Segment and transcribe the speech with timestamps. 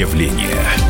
[0.00, 0.89] явление.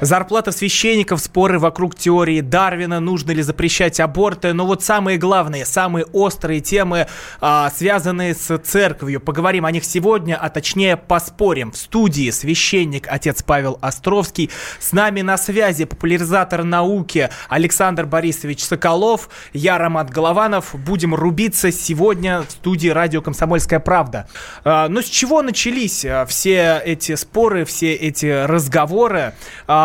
[0.00, 4.52] Зарплата священников, споры вокруг теории Дарвина, нужно ли запрещать аборты.
[4.52, 7.08] Но вот самые главные, самые острые темы,
[7.40, 9.20] а, связанные с церковью.
[9.20, 11.72] Поговорим о них сегодня, а точнее поспорим.
[11.72, 14.50] В студии священник отец Павел Островский.
[14.78, 19.28] С нами на связи популяризатор науки Александр Борисович Соколов.
[19.52, 20.76] Я Роман Голованов.
[20.76, 24.28] Будем рубиться сегодня в студии радио «Комсомольская правда».
[24.62, 29.34] А, ну, с чего начались а, все эти споры, все эти разговоры?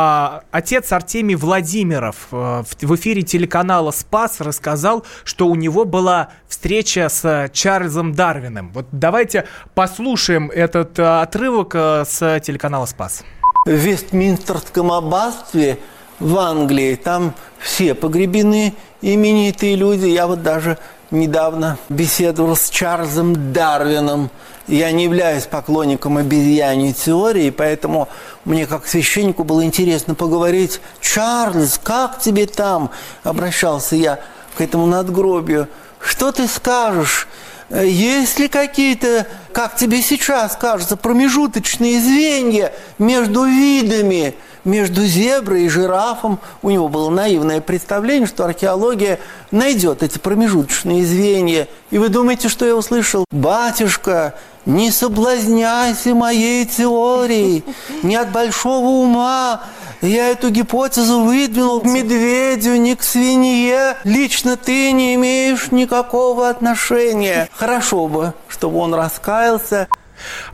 [0.06, 7.08] А, отец Артемий Владимиров э, в эфире телеканала «Спас» рассказал, что у него была встреча
[7.08, 8.72] с Чарльзом Дарвином.
[8.74, 13.24] Вот давайте послушаем этот э, отрывок э, с телеканала «Спас».
[13.66, 15.80] В Вестминстерском аббатстве
[16.20, 20.08] в Англии там все погребены именитые люди.
[20.08, 20.80] Я вот даже
[21.12, 24.30] недавно беседовал с Чарльзом Дарвином–
[24.68, 28.08] я не являюсь поклонником обезьяньей теории, поэтому
[28.46, 30.80] мне как священнику было интересно поговорить.
[31.02, 32.90] «Чарльз, как тебе там?»–
[33.24, 34.20] обращался я
[34.58, 35.68] к этому надгробию.
[36.00, 37.28] «Что ты скажешь?
[37.70, 46.40] Есть ли какие-то, как тебе сейчас кажется, промежуточные звенья между видами?» между зеброй и жирафом.
[46.62, 49.20] У него было наивное представление, что археология
[49.52, 51.68] найдет эти промежуточные звенья.
[51.92, 53.26] И вы думаете, что я услышал?
[53.32, 57.64] «Батюшка, не соблазняйся моей теорией,
[58.02, 59.62] не от большого ума.
[60.02, 63.96] Я эту гипотезу выдвинул к медведю, не к свинье.
[64.04, 67.48] Лично ты не имеешь никакого отношения.
[67.54, 69.43] Хорошо бы, чтобы он раскаялся.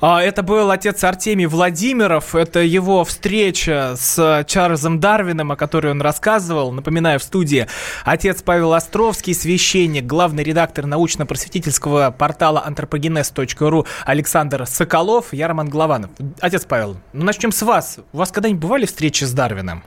[0.02, 2.36] А, это был отец Артемий Владимиров.
[2.36, 6.72] Это его встреча с Чарльзом Дарвином, о которой он рассказывал.
[6.72, 7.68] Напоминаю, в студии
[8.06, 16.12] отец Павел Островский, священник, главный редактор научно-просветительского портала антропогенез.ру Александр Соколов, я Роман Главанов.
[16.40, 18.00] Отец Павел, ну начнем с вас.
[18.14, 19.84] У вас когда-нибудь бывали встречи с Дарвином?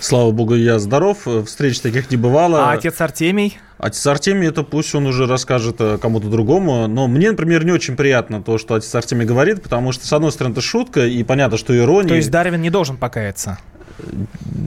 [0.00, 1.26] Слава богу, я здоров.
[1.46, 2.70] Встреч таких не бывало.
[2.70, 3.58] А отец Артемий?
[3.78, 6.86] Отец Артемий, это пусть он уже расскажет э, кому-то другому.
[6.86, 10.32] Но мне, например, не очень приятно то, что отец Артемий говорит, потому что, с одной
[10.32, 12.08] стороны, это шутка, и понятно, что ирония.
[12.08, 13.58] То есть Дарвин не должен покаяться?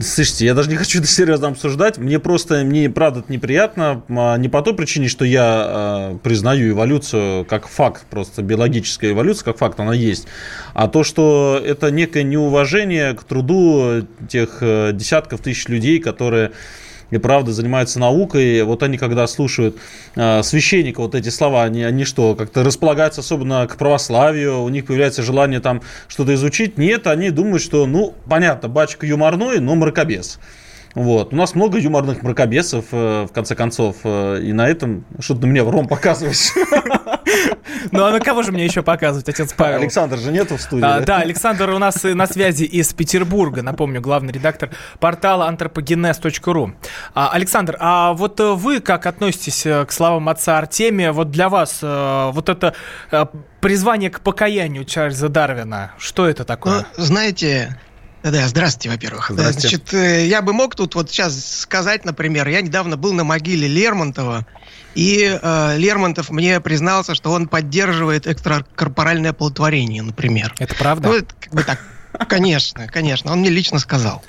[0.00, 1.98] Слушайте, я даже не хочу это серьезно обсуждать.
[1.98, 4.02] Мне просто, мне правда это неприятно.
[4.08, 9.44] А, не по той причине, что я э, признаю эволюцию как факт, просто биологическая эволюция
[9.44, 10.26] как факт, она есть.
[10.72, 16.52] А то, что это некое неуважение к труду тех э, десятков тысяч людей, которые
[17.10, 19.76] и правда занимаются наукой, вот они когда слушают
[20.14, 24.86] э, священника вот эти слова, они, они что, как-то располагаются особенно к православию, у них
[24.86, 26.78] появляется желание там что-то изучить?
[26.78, 30.38] Нет, они думают, что, ну, понятно, батюшка юморной, но мракобес.
[30.94, 31.32] Вот.
[31.32, 35.46] У нас много юморных мракобесов, э, в конце концов, э, и на этом что-то на
[35.46, 36.52] меня в ром показываешь.
[37.92, 39.78] Ну, а на кого же мне еще показывать, отец Павел?
[39.78, 40.84] Александр же нету в студии.
[40.84, 46.72] А, да, Александр у нас на связи из Петербурга, напомню, главный редактор портала антропогенез.ру.
[47.14, 51.12] А, Александр, а вот вы как относитесь э, к словам отца Артемия?
[51.12, 52.74] Вот для вас вот это
[53.60, 56.86] призвание к покаянию Чарльза Дарвина, что это такое?
[56.96, 57.78] Ну, знаете,
[58.22, 59.30] да, здравствуйте, во-первых.
[59.30, 59.76] Здравствуйте.
[59.76, 63.68] Значит, э, я бы мог тут вот сейчас сказать, например, я недавно был на могиле
[63.68, 64.46] Лермонтова,
[64.94, 70.54] и э, Лермонтов мне признался, что он поддерживает экстракорпоральное оплодотворение, например.
[70.58, 71.08] Это правда?
[71.08, 71.78] Ну, это как бы так
[72.28, 73.32] Конечно, конечно.
[73.32, 74.24] Он мне лично сказал.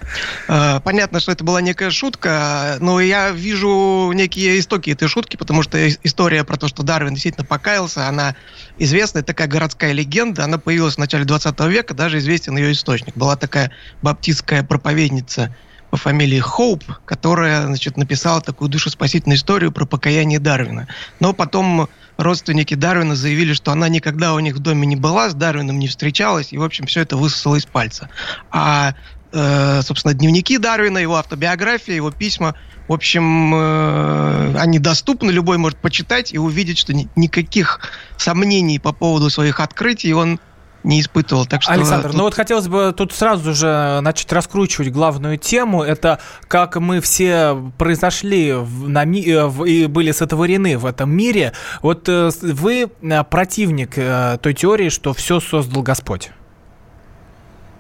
[0.48, 5.64] Э, понятно, что это была некая шутка, но я вижу некие истоки этой шутки, потому
[5.64, 8.36] что история про то, что Дарвин действительно покаялся, она
[8.78, 10.44] известная, такая городская легенда.
[10.44, 13.16] Она появилась в начале 20 века, даже известен ее источник.
[13.16, 15.56] Была такая баптистская проповедница
[15.90, 20.88] по фамилии Хоуп, которая значит, написала такую душеспасительную историю про покаяние Дарвина.
[21.20, 25.34] Но потом родственники Дарвина заявили, что она никогда у них в доме не была, с
[25.34, 28.10] Дарвином не встречалась, и, в общем, все это высосало из пальца.
[28.52, 28.94] А,
[29.32, 32.56] э, собственно, дневники Дарвина, его автобиография, его письма,
[32.88, 37.82] в общем, э, они доступны, любой может почитать и увидеть, что ни, никаких
[38.18, 40.40] сомнений по поводу своих открытий он
[40.84, 41.46] не испытывал.
[41.46, 42.18] Так что Александр, тут...
[42.18, 45.84] ну вот хотелось бы тут сразу же начать раскручивать главную тему.
[45.84, 51.54] Это как мы все произошли в, на, э, в, и были сотворены в этом мире.
[51.82, 53.96] Вот э, вы э, противник
[54.42, 56.32] той теории, что все создал Господь.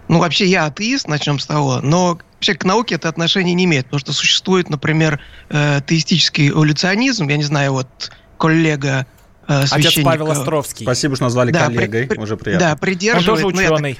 [0.07, 3.85] Ну, вообще я атеист, начнем с того, но вообще к науке это отношение не имеет,
[3.85, 5.19] потому что существует, например,
[5.51, 9.05] теистический эволюционизм, я не знаю, вот коллега
[9.49, 10.85] э, Отец Павел Островский.
[10.85, 12.69] Спасибо, что назвали да, коллегой, при, уже приятно.
[12.69, 13.45] Да, придерживается.
[13.45, 13.99] Он тоже ученый.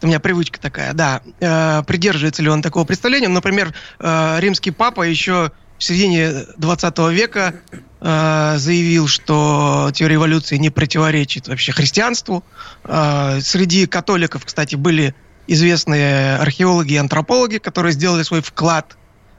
[0.00, 1.22] Ну, у меня привычка такая, да.
[1.40, 3.28] Э, придерживается ли он такого представления?
[3.28, 7.54] Например, э, римский папа еще в середине 20 века
[8.00, 12.44] э, заявил, что теория эволюции не противоречит вообще христианству.
[12.84, 15.14] Э, среди католиков, кстати, были
[15.46, 18.96] известные археологи и антропологи, которые сделали свой вклад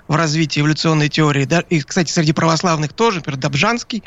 [0.08, 1.46] в развитие эволюционной теории.
[1.46, 1.62] Да?
[1.62, 4.04] И, кстати, среди православных тоже, например, Добжанский,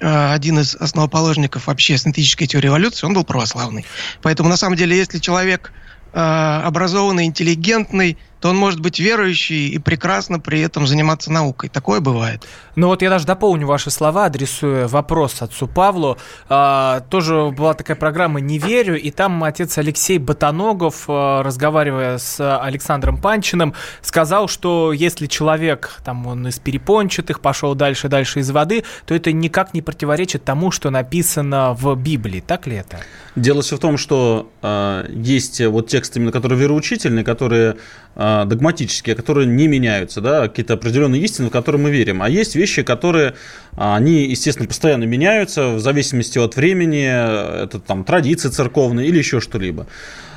[0.00, 3.84] один из основоположников вообще синтетической теории эволюции, он был православный.
[4.22, 5.72] Поэтому, на самом деле, если человек
[6.12, 11.70] э, образованный, интеллигентный, то он может быть верующий и прекрасно при этом заниматься наукой.
[11.70, 12.46] Такое бывает.
[12.76, 16.18] Ну вот я даже дополню ваши слова, адресуя вопрос отцу Павлу.
[16.50, 22.58] А, тоже была такая программа «Не верю», и там отец Алексей Ботаногов, а, разговаривая с
[22.58, 28.84] Александром Панчиным, сказал, что если человек, там он из перепончатых, пошел дальше, дальше из воды,
[29.06, 32.44] то это никак не противоречит тому, что написано в Библии.
[32.46, 32.98] Так ли это?
[33.36, 37.76] Дело все в том, что э, есть вот тексты, именно которые вероучительные, которые
[38.14, 42.22] э, догматические, которые не меняются, да, какие-то определенные истины, в которые мы верим.
[42.22, 43.34] А есть вещи, которые,
[43.76, 49.86] они, естественно, постоянно меняются в зависимости от времени, это там традиции церковные или еще что-либо.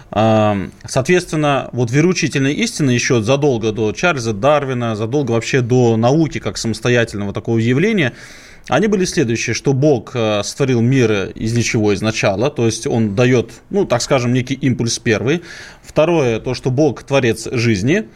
[0.09, 7.33] Соответственно, вот вероучительные истины еще задолго до Чарльза Дарвина, задолго вообще до науки как самостоятельного
[7.33, 8.13] такого явления–
[8.69, 13.51] они были следующие, что Бог э, сотворил мир из ничего изначала, то есть он дает,
[13.69, 15.41] ну, так скажем, некий импульс первый.
[15.81, 18.07] Второе, то, что Бог творец жизни,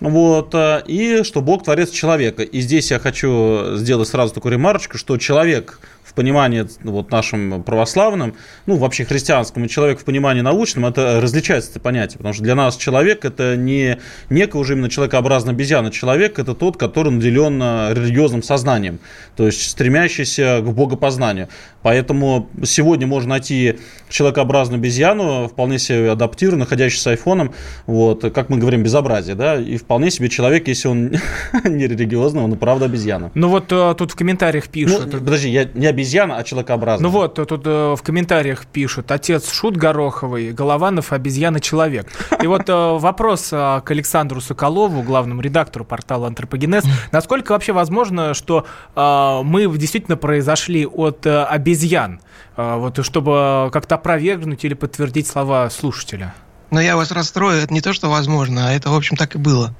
[0.00, 2.42] вот, э, и что Бог творец человека.
[2.42, 5.80] И здесь я хочу сделать сразу такую ремарочку, что человек–
[6.14, 11.80] в понимании вот нашим православным, ну, вообще христианскому человеку в понимании научном, это различается это
[11.80, 13.98] понятие, потому что для нас человек это не
[14.30, 15.90] некое уже именно человекообразная обезьяна.
[15.90, 19.00] Человек это тот, который наделен э, религиозным сознанием,
[19.36, 21.48] то есть стремящийся к богопознанию.
[21.82, 27.52] Поэтому сегодня можно найти человекообразную обезьяну, вполне себе адаптированную, находящуюся с айфоном,
[27.86, 31.10] вот, как мы говорим, безобразие, да, и вполне себе человек, если он
[31.64, 33.32] не религиозный, он и правда обезьяна.
[33.34, 35.06] Ну вот э, тут в комментариях пишут.
[35.06, 36.03] Ну, подожди, я не обезьяна,
[36.36, 37.08] а человекообразная.
[37.08, 42.06] Ну вот, тут э, в комментариях пишут, отец Шут Гороховый, Голованов обезьяна-человек.
[42.42, 46.84] И вот э, вопрос к Александру Соколову, главному редактору портала Антропогенез.
[47.12, 48.66] Насколько вообще возможно, что
[48.96, 52.20] мы действительно произошли от обезьян,
[52.56, 56.34] вот чтобы как-то опровергнуть или подтвердить слова слушателя?
[56.70, 59.38] Но я вас расстрою, это не то, что возможно, а это, в общем, так и
[59.38, 59.74] было.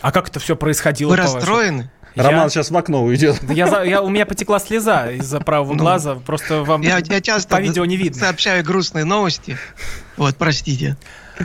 [0.00, 1.10] А как это все происходило?
[1.10, 1.90] Вы расстроены?
[2.01, 2.01] Я...
[2.14, 3.40] Роман сейчас в окно уйдет.
[3.48, 7.56] Я, я, у меня потекла слеза из-за правого ну, глаза, просто вам я, я часто
[7.56, 8.20] по видео не видно.
[8.20, 9.56] сообщаю грустные новости,
[10.16, 10.96] вот, простите.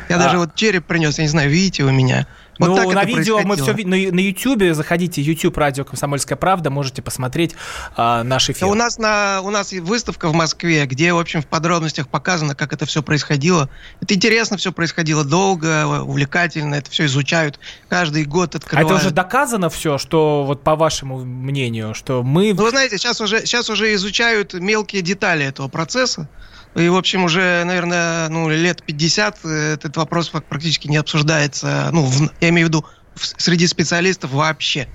[0.10, 0.20] Я а...
[0.20, 2.28] даже вот череп принес, я не знаю, видите у меня.
[2.60, 3.92] Вот ну, на видео мы все видим.
[3.92, 7.56] На, на YouTube заходите, YouTube радио Комсомольская правда, можете посмотреть
[7.96, 8.68] а, наш эфир.
[8.68, 12.74] У нас, на, у нас выставка в Москве, где, в общем, в подробностях показано, как
[12.74, 13.70] это все происходило.
[14.02, 17.60] Это интересно все происходило долго, увлекательно, это все изучают.
[17.90, 18.92] Каждый год открывают.
[18.92, 22.54] А это уже доказано все, что, вот по вашему мнению, что мы...
[22.54, 26.28] Ну, вы знаете, сейчас уже, сейчас уже изучают мелкие детали этого процесса.
[26.78, 32.04] И, в общем, уже, наверное, ну, лет 50 э, этот вопрос практически не обсуждается, ну,
[32.04, 32.86] в, я имею в виду,
[33.16, 34.88] в, среди специалистов вообще.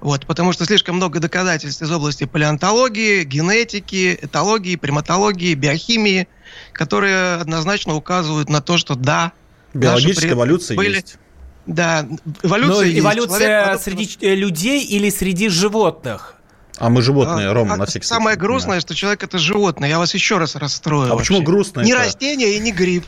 [0.00, 6.28] Вот, потому что слишком много доказательств из области палеонтологии, генетики, этологии, приматологии, биохимии,
[6.72, 9.32] которые однозначно указывают на то, что да,
[9.74, 11.18] биологическая эволюция были, есть.
[11.66, 12.06] Да,
[12.42, 12.76] эволюция.
[12.76, 12.98] Но есть.
[13.00, 16.36] эволюция Человек, среди э, людей или среди животных?
[16.80, 18.18] А мы животные, а, Рома, а, на всякий случай.
[18.18, 18.80] Самое грустное, да.
[18.80, 19.88] что человек это животное.
[19.88, 21.12] Я вас еще раз расстрою.
[21.12, 21.34] А вообще.
[21.34, 21.84] почему грустное?
[21.84, 23.04] Не растение и не гриб.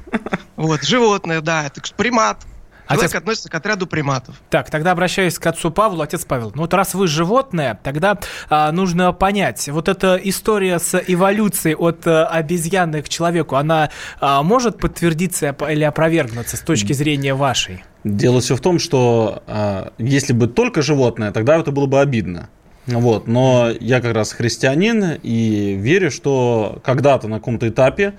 [0.56, 2.42] Вот, животное, да, это примат.
[2.86, 3.14] Человек Отец...
[3.22, 4.34] относится к отряду приматов.
[4.50, 6.02] Так, тогда обращаюсь к отцу Павлу.
[6.02, 8.18] Отец Павел, ну вот раз вы животное, тогда
[8.50, 14.42] а, нужно понять, вот эта история с эволюцией от а, обезьяны к человеку, она а,
[14.42, 17.82] может подтвердиться или опровергнуться с точки зрения вашей?
[18.04, 22.50] Дело все в том, что а, если бы только животное, тогда это было бы обидно.
[22.86, 28.14] Вот, но я как раз христианин и верю, что когда-то на каком-то этапе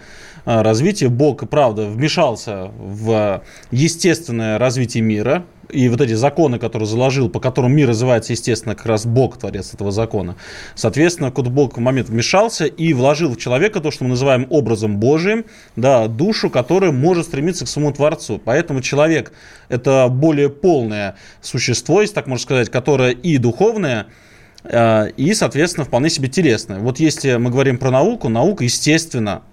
[0.45, 7.29] а, развития Бог, правда, вмешался в естественное развитие мира, и вот эти законы, которые заложил,
[7.29, 10.37] по которым мир называется, естественно, как раз Бог, творец этого закона.
[10.75, 14.97] Соответственно, кот Бог в момент вмешался и вложил в человека то, что мы называем образом
[14.97, 18.39] Божиим, да, душу, которая может стремиться к своему Творцу.
[18.43, 19.33] Поэтому человек–
[19.69, 24.09] это более полное существо, если так можно сказать, которое и духовное, Э,
[24.65, 26.79] и, соответственно, вполне себе телесное.
[26.79, 29.43] Вот если мы говорим про науку, наука, естественно,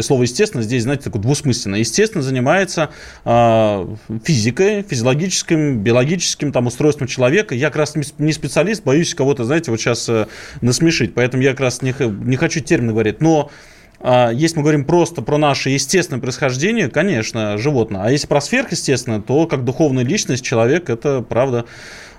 [0.00, 1.76] слово естественно здесь, знаете, такое двусмысленно.
[1.76, 2.90] Естественно, занимается
[3.24, 7.54] э, физикой, физиологическим, биологическим там, устройством человека.
[7.54, 10.26] Я как раз не специалист, боюсь кого-то, знаете, вот сейчас э,
[10.60, 11.14] насмешить.
[11.14, 13.20] Поэтому я как раз не, не хочу термины говорить.
[13.20, 13.50] Но
[14.00, 18.02] э, если мы говорим просто про наше естественное происхождение, конечно, животное.
[18.04, 21.66] А если про сверхъестественное, то как духовная личность человек, это правда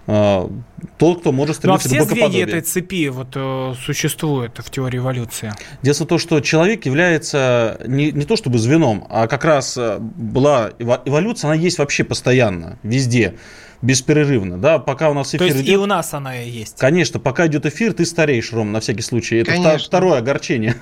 [0.05, 4.69] тот, кто может стремиться ну, а все к звенья этой цепи вот, э, существуют в
[4.69, 5.53] теории эволюции?
[5.81, 9.97] Дело в том, что человек является не, не то чтобы звеном, а как раз э,
[9.99, 13.35] была эволюция, она есть вообще постоянно, везде
[13.81, 15.69] беспрерывно, да, пока у нас эфир То есть идет...
[15.69, 16.77] и у нас она есть?
[16.79, 19.37] Конечно, пока идет эфир, ты стареешь, Ром, на всякий случай.
[19.37, 19.79] Это Конечно.
[19.79, 20.75] второе огорчение.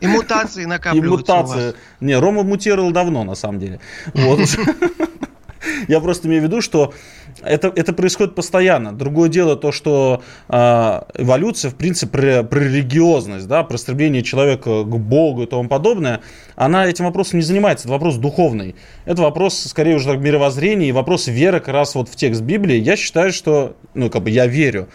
[0.00, 1.74] И мутации накапливаются И мутации.
[2.00, 3.80] Не, Рома мутировал давно, на самом деле.
[4.12, 4.40] Вот.
[5.88, 6.92] Я просто имею в виду, что
[7.40, 8.92] это, это происходит постоянно.
[8.92, 14.82] Другое дело то, что э, эволюция, в принципе, про, про религиозность, да, про стремление человека
[14.82, 16.20] к Богу и тому подобное,
[16.56, 17.86] она этим вопросом не занимается.
[17.86, 18.74] Это вопрос духовный.
[19.04, 22.76] Это вопрос, скорее уже мировоззрения и вопрос веры как раз вот в текст Библии.
[22.76, 24.88] Я считаю, что, ну, как бы я верю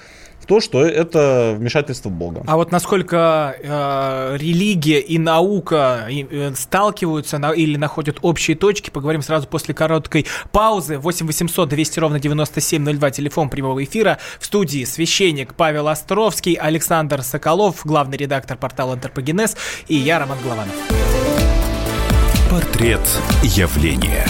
[0.48, 2.44] то, что это вмешательство Бога.
[2.48, 9.22] А вот насколько э, религия и наука э, сталкиваются на, или находят общие точки, поговорим
[9.22, 10.98] сразу после короткой паузы.
[10.98, 14.18] 8 800 200 ровно 9702, телефон прямого эфира.
[14.40, 20.74] В студии священник Павел Островский, Александр Соколов, главный редактор портала «Антропогенез» и я, Роман Голованов.
[22.50, 23.02] Портрет
[23.44, 24.26] явления.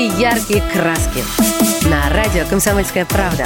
[0.00, 1.22] Самые яркие краски.
[1.90, 3.44] На радио «Комсомольская правда».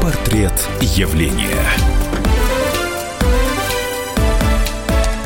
[0.00, 1.95] Портрет явления.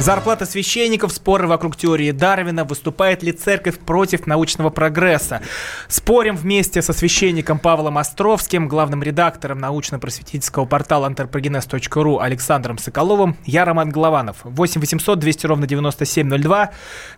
[0.01, 5.43] Зарплата священников, споры вокруг теории Дарвина, выступает ли церковь против научного прогресса.
[5.89, 13.37] Спорим вместе со священником Павлом Островским, главным редактором научно-просветительского портала anthropogenes.ru Александром Соколовым.
[13.45, 14.39] Я Роман Голованов.
[14.45, 16.71] 8 800 200 ровно 9702.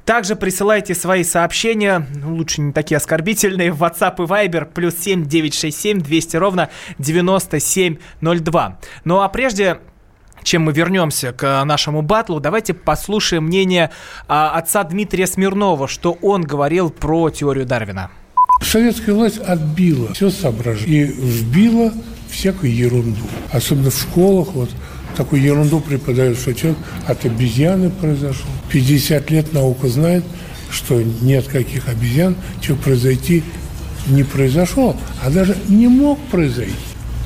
[0.05, 5.25] Также присылайте свои сообщения, ну, лучше не такие оскорбительные, в WhatsApp и Viber, плюс 7
[5.25, 8.79] 967 200 ровно 9702.
[9.05, 9.79] Ну а прежде
[10.43, 13.91] чем мы вернемся к нашему батлу, давайте послушаем мнение
[14.29, 18.11] а, отца Дмитрия Смирнова, что он говорил про теорию Дарвина.
[18.63, 21.93] Советская власть отбила все соображение и вбила
[22.31, 23.23] всякую ерунду.
[23.53, 24.71] Особенно в школах вот
[25.17, 28.47] такую ерунду преподают, что человек от обезьяны произошел.
[28.71, 30.25] 50 лет наука знает,
[30.71, 33.43] что нет каких обезьян, что произойти
[34.07, 36.73] не произошло, а даже не мог произойти.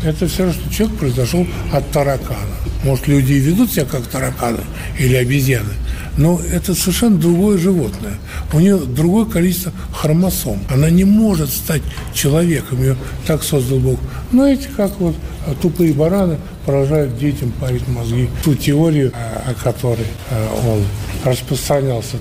[0.05, 2.57] Это все равно, что человек произошел от таракана.
[2.87, 4.61] Может, люди и ведут себя как тараканы
[4.97, 5.73] или обезьяны,
[6.17, 8.15] но это совершенно другое животное.
[8.53, 10.61] У нее другое количество хромосом.
[10.71, 11.83] Она не может стать
[12.15, 12.81] человеком.
[12.81, 13.99] Ее так создал Бог.
[14.31, 15.17] Но эти, как вот
[15.49, 18.29] а, тупые бараны, поражают детям парить мозги.
[18.45, 20.85] Ту теорию, а, о которой а, он
[21.25, 22.19] распространялся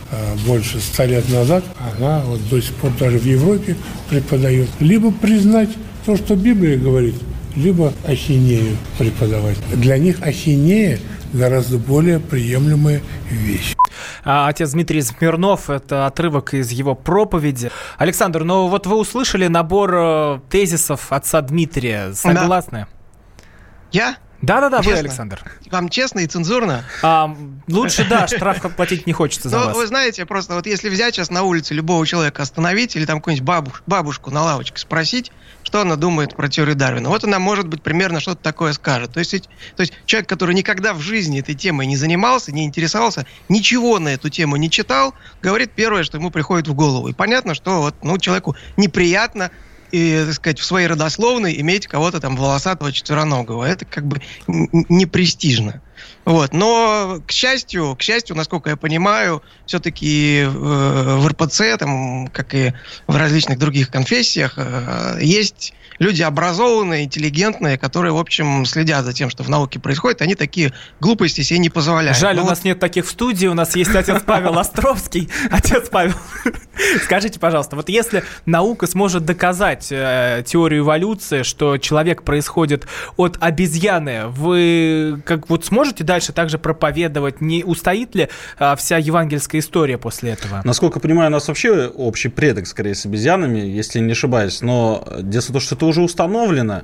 [0.48, 3.76] больше ста лет назад, она вот до сих пор даже в Европе
[4.10, 4.68] преподает.
[4.80, 5.70] Либо признать
[6.08, 7.14] то, что Библия говорит–
[7.56, 9.58] либо ахинею преподавать.
[9.72, 11.00] Для них ахинея
[11.34, 13.76] гораздо более приемлемая вещь.
[14.24, 17.72] А отец Дмитрий Смирнов, это отрывок из его проповеди.
[17.98, 22.14] Александр, ну вот вы услышали набор э, тезисов отца Дмитрия.
[22.14, 22.88] Согласны?
[22.90, 23.48] Да.
[23.92, 24.18] Я?
[24.42, 25.42] Да-да-да, вы, Александр.
[25.72, 26.84] Вам честно и цензурно?
[27.02, 27.36] А,
[27.68, 29.76] лучше, да, штраф платить не хочется за Но, вас.
[29.76, 33.46] Вы знаете, просто вот если взять сейчас на улице любого человека остановить или там какую-нибудь
[33.46, 35.32] бабуш, бабушку на лавочке спросить,
[35.76, 39.12] что она думает про теорию Дарвина, вот она, может быть, примерно что-то такое скажет.
[39.12, 43.26] То есть, то есть человек, который никогда в жизни этой темой не занимался, не интересовался,
[43.50, 47.10] ничего на эту тему не читал, говорит первое, что ему приходит в голову.
[47.10, 49.52] И понятно, что вот, ну, человеку неприятно
[49.96, 53.64] и, так сказать, в своей родословной иметь кого-то там волосатого четвероногого.
[53.64, 55.82] Это как бы не престижно.
[56.26, 56.54] Вот.
[56.54, 62.74] Но, к счастью, к счастью, насколько я понимаю, все-таки э, в РПЦ, там, как и
[63.08, 69.30] в различных других конфессиях, э, есть люди образованные, интеллигентные, которые, в общем, следят за тем,
[69.30, 72.18] что в науке происходит, они такие глупости себе не позволяют.
[72.18, 72.52] Жаль, Но у вот...
[72.52, 75.30] нас нет таких в студии, у нас есть отец Павел Островский.
[75.50, 76.16] Отец Павел,
[77.04, 82.88] скажите, пожалуйста, вот если наука сможет доказать э, теорию эволюции, что человек происходит
[83.18, 89.62] от обезьяны, вы как вот сможете дальше также проповедовать, не устоит ли э, вся евангельская
[89.62, 90.62] история после этого?
[90.64, 95.42] Насколько понимаю, у нас вообще общий предок, скорее, с обезьянами, если не ошибаюсь, но дело
[95.42, 96.84] в том, что это уже установлено,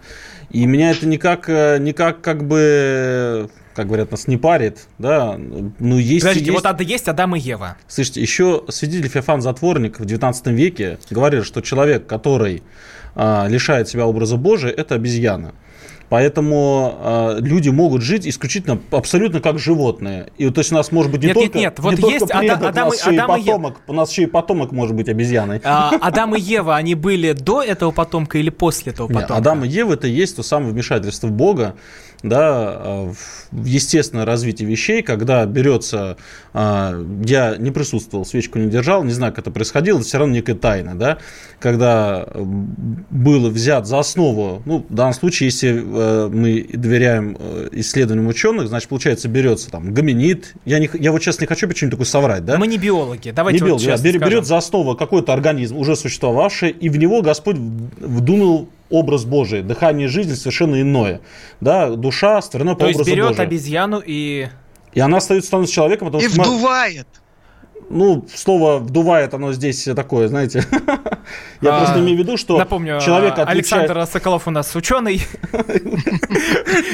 [0.51, 5.39] и меня это никак, э, никак как бы как говорят, нас не парит, да,
[5.79, 6.23] ну есть...
[6.25, 6.63] Подождите, есть...
[6.63, 7.77] вот это есть Адам и Ева.
[7.87, 12.63] Слушайте, еще свидетель Феофан Затворник в 19 веке говорил, что человек, который
[13.15, 15.53] а, лишает себя образа Божия, это обезьяна.
[16.11, 20.33] Поэтому э, люди могут жить исключительно абсолютно как животные.
[20.37, 22.13] И то есть у нас может быть не Нет, только, нет, нет, вот не только
[22.15, 24.25] есть предок, Ада- Адам и- нас еще и Адам и потомок, у нас еще и
[24.25, 25.61] потомок может быть обезьяной.
[25.63, 29.37] А, Адам и Ева, они были до этого потомка или после этого потомка?
[29.37, 31.75] Адам и Ева это и есть то самое вмешательство Бога
[32.23, 33.13] да, э,
[33.51, 36.17] в естественное развитие вещей, когда берется,
[36.53, 40.33] э, я не присутствовал, свечку не держал, не знаю, как это происходило, это все равно
[40.35, 41.17] некая тайна, да,
[41.59, 45.81] когда было взят за основу, ну, в данном случае, если э,
[46.31, 51.39] мы доверяем э, исследованиям ученых, значит, получается, берется там гоминид, я, не, я вот сейчас
[51.39, 52.57] не хочу почему-нибудь такое соврать, да?
[52.57, 55.77] Мы не биологи, давайте не вот биолог, да, честно берет, берет за основу какой-то организм,
[55.77, 61.21] уже существовавший, и в него Господь вдунул образ Божий, дыхание жизни совершенно иное.
[61.61, 63.43] Да, душа створена по То есть образу берет Божию.
[63.43, 64.47] обезьяну и...
[64.93, 66.37] И она остается, становится человеком, потому И что...
[66.37, 67.07] мы- вдувает.
[67.89, 70.63] Ну, слово «вдувает» оно здесь такое, знаете...
[71.61, 73.83] Я А, просто имею в виду, что Напомню, человек а, отличает...
[73.89, 75.21] Александр Соколов у нас ученый.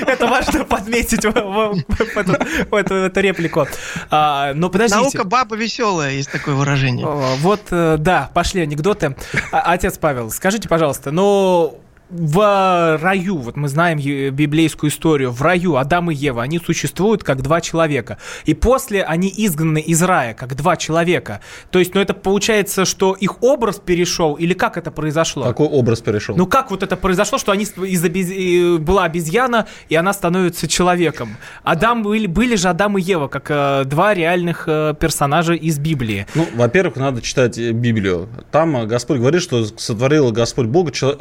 [0.07, 3.65] Это важно подметить в- эту- реплику.
[4.09, 5.01] А, Но подождите.
[5.01, 7.05] Наука баба веселая, есть такое выражение.
[7.05, 9.15] Вот, э, да, пошли анекдоты.
[9.51, 11.79] Отец Павел, скажите, пожалуйста, ну,
[12.09, 17.41] в раю, вот мы знаем библейскую историю, в раю Адам и Ева, они существуют как
[17.41, 18.17] два человека.
[18.45, 21.41] И после они изгнаны из рая, как два человека.
[21.69, 25.43] То есть, ну, это получается, что их образ перешел, или как это произошло?
[25.43, 26.35] Какой образ перешел?
[26.37, 31.35] Ну как вот это произошло, что они из обез- была обезьяна, и она становится человеком?
[31.63, 36.25] Адам были, были же Адам и Ева, как э, два реальных э, персонажа из Библии.
[36.35, 38.29] Ну, во-первых, надо читать э, Библию.
[38.51, 41.19] Там Господь говорит, что сотворил Господь Бога, чело-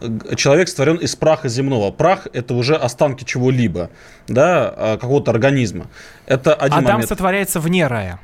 [0.00, 1.90] э, человек сотворен из праха земного.
[1.90, 3.90] Прах– это уже останки чего-либо,
[4.28, 5.86] да, а, какого-то организма.
[6.26, 7.08] Это один Адам момент.
[7.08, 8.20] сотворяется вне рая.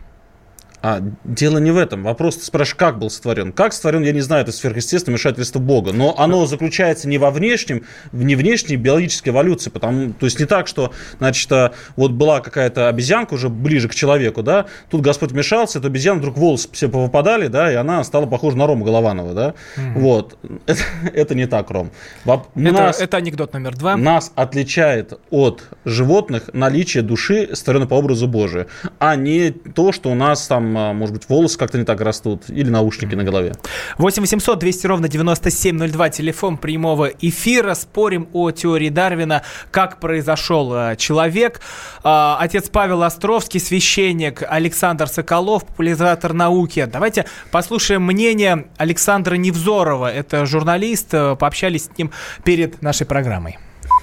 [0.82, 2.02] А, дело не в этом.
[2.04, 3.52] Вопрос, ты спрашиваешь, как был сотворен?
[3.52, 5.92] Как сотворен, я не знаю, это сверхъестественное вмешательство Бога.
[5.92, 9.70] Но оно заключается не во внешнем, в не внешней биологической эволюции.
[9.70, 13.94] Потому, то есть не так, что, значит, а, вот была какая-то обезьянка уже ближе к
[13.94, 18.26] человеку, да, тут Господь вмешался, эта обезьяна вдруг волосы все повыпадали, да, и она стала
[18.26, 19.54] похожа на Рома Голованова, да.
[19.94, 20.38] Вот.
[20.66, 20.80] Это,
[21.14, 21.90] это не так, Ром.
[22.24, 23.96] Воп- Это, нас- это анекдот номер два.
[23.96, 28.66] нас отличает от животных наличие души, стороны по образу Божию,
[28.98, 32.68] а не то, что у нас там, может быть, волосы как-то не так растут или
[32.68, 33.54] наушники на голове.
[33.98, 37.74] 8 800 200 ровно 9702, телефон прямого эфира.
[37.74, 41.60] Спорим о теории Дарвина, как произошел э, человек.
[42.02, 46.88] А, Отец Павел Островский, священник Александр Соколов, популяризатор науки.
[46.90, 50.12] Давайте послушаем мнение Александра Невзорова.
[50.12, 52.10] Это журналист, пообщались с ним
[52.44, 53.58] перед нашей программой.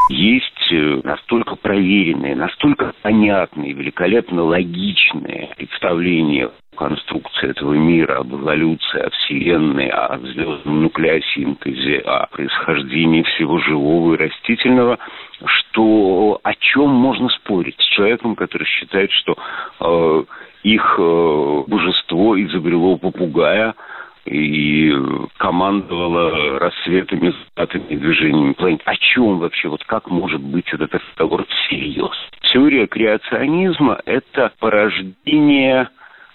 [0.09, 9.09] Есть э, настолько проверенные, настолько понятные, великолепно логичные представления конструкции этого мира, об эволюции, о
[9.09, 14.99] Вселенной, о звездном нуклеосинтезе, о происхождении всего живого и растительного,
[15.45, 19.35] что о чем можно спорить с человеком, который считает, что
[19.79, 20.23] э,
[20.63, 23.75] их э, божество изобрело попугая,
[24.27, 24.93] и
[25.37, 28.81] командовала рассветами, закатами, движениями планет.
[28.85, 29.69] О чем вообще?
[29.69, 32.15] Вот как может быть этот разговор всерьез?
[32.53, 35.89] Теория креационизма– это порождение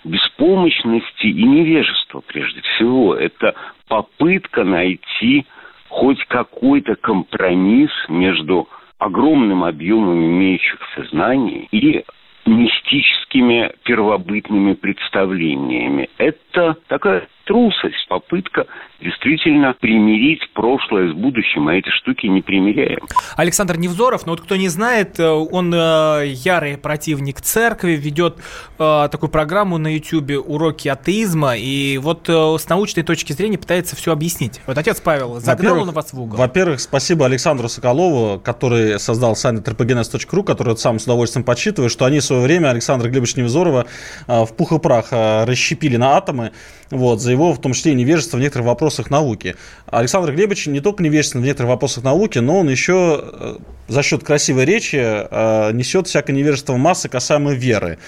[0.04, 3.14] беспомощности и невежества, прежде всего.
[3.14, 3.54] Это
[3.88, 5.46] попытка найти
[5.88, 12.04] хоть какой-то компромисс между огромным объемом имеющихся знаний и
[12.46, 16.08] мистическими первобытными представлениями.
[16.18, 18.66] Это такая трусость, попытка
[19.00, 23.00] действительно примирить прошлое с будущим, а эти штуки не примиряем.
[23.36, 28.38] Александр Невзоров, ну вот кто не знает, э, он э, ярый противник церкви, ведет
[28.78, 33.96] э, такую программу на YouTube «Уроки атеизма», и вот э, с научной точки зрения пытается
[33.96, 34.60] все объяснить.
[34.66, 36.38] Вот отец Павел, загнал он вас в угол.
[36.38, 42.20] Во-первых, спасибо Александру Соколову, который создал сайт anthropogenes.ru, который сам с удовольствием подсчитываю, что они
[42.20, 43.86] в свое время Александра Глебовича Невзорова
[44.26, 46.52] а, в пух и прах а, расщепили на атомы,
[46.90, 49.56] вот, за его, в том числе, невежество в некоторых вопросах науки.
[49.86, 53.56] Александр Глебович не только невежествен в некоторых вопросах науки, но он еще э,
[53.88, 57.98] за счет красивой речи э, несет всякое невежество массы касаемо веры.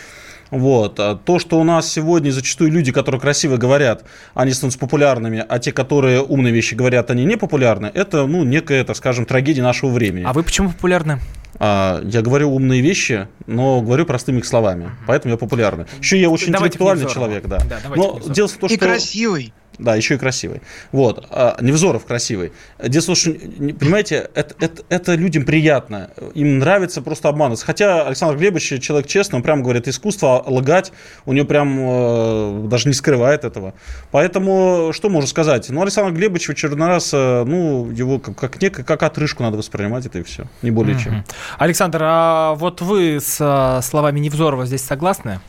[0.51, 1.01] Вот.
[1.01, 5.59] А То, что у нас сегодня зачастую люди, которые красиво говорят, они становятся популярными, а
[5.59, 9.91] те, которые умные вещи говорят, они не популярны, это, ну, некая, так скажем, трагедия нашего
[9.91, 10.25] времени.
[10.25, 11.19] А вы почему популярны?
[11.59, 15.87] А, я говорю умные вещи, но говорю простыми их словами, поэтому я популярный.
[16.01, 17.59] Еще я очень Давайте интеллектуальный человек, да.
[17.69, 18.87] Да, но дело в том, И что...
[18.87, 19.53] красивый.
[19.79, 20.63] Да, еще и красивый.
[20.93, 21.27] Вот.
[21.31, 22.53] А, Невзоров красивый.
[22.79, 26.11] Том, что, понимаете, это, это, это людям приятно.
[26.35, 27.67] Им нравится просто обманываться.
[27.67, 30.93] Хотя Александр Глебович человек честный, он прямо говорит, искусство лагать,
[31.27, 33.75] у него прям э, даже не скрывает этого.
[34.11, 35.69] Поэтому, что можно сказать?
[35.71, 39.57] Ну, Александр Глебович в очередной раз, э, ну, его как, как, некое, как отрыжку надо
[39.57, 40.45] воспринимать, это и все.
[40.63, 41.03] Не более mm-hmm.
[41.03, 41.25] чем.
[41.59, 45.41] Александр, а вот вы с э, словами Невзорова здесь согласны?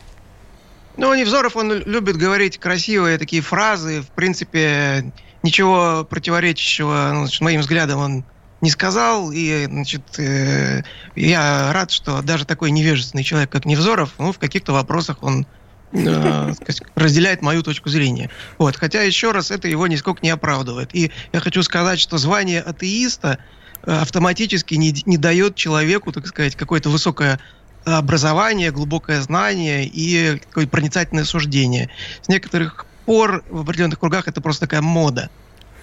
[0.98, 4.02] Ну, Невзоров, он любит говорить красивые такие фразы.
[4.02, 5.12] В принципе,
[5.44, 8.26] ничего противоречащего, ну, значит, моим взглядам, он
[8.62, 9.32] не сказал.
[9.32, 10.84] И, значит, э,
[11.16, 15.46] я рад, что даже такой невежественный человек, как Невзоров, ну, в каких-то вопросах он
[15.92, 16.54] э,
[16.96, 18.30] разделяет мою точку зрения.
[18.58, 18.78] Вот.
[18.78, 20.96] Хотя, еще раз, это его нисколько не оправдывает.
[20.96, 23.40] И я хочу сказать, что звание атеиста
[23.84, 27.40] э, автоматически не, не дает человеку, так сказать, какое-то высокое
[27.86, 31.90] образование, глубокое знание и проницательное суждение.
[32.22, 35.30] С некоторых пор в определенных кругах это просто такая мода.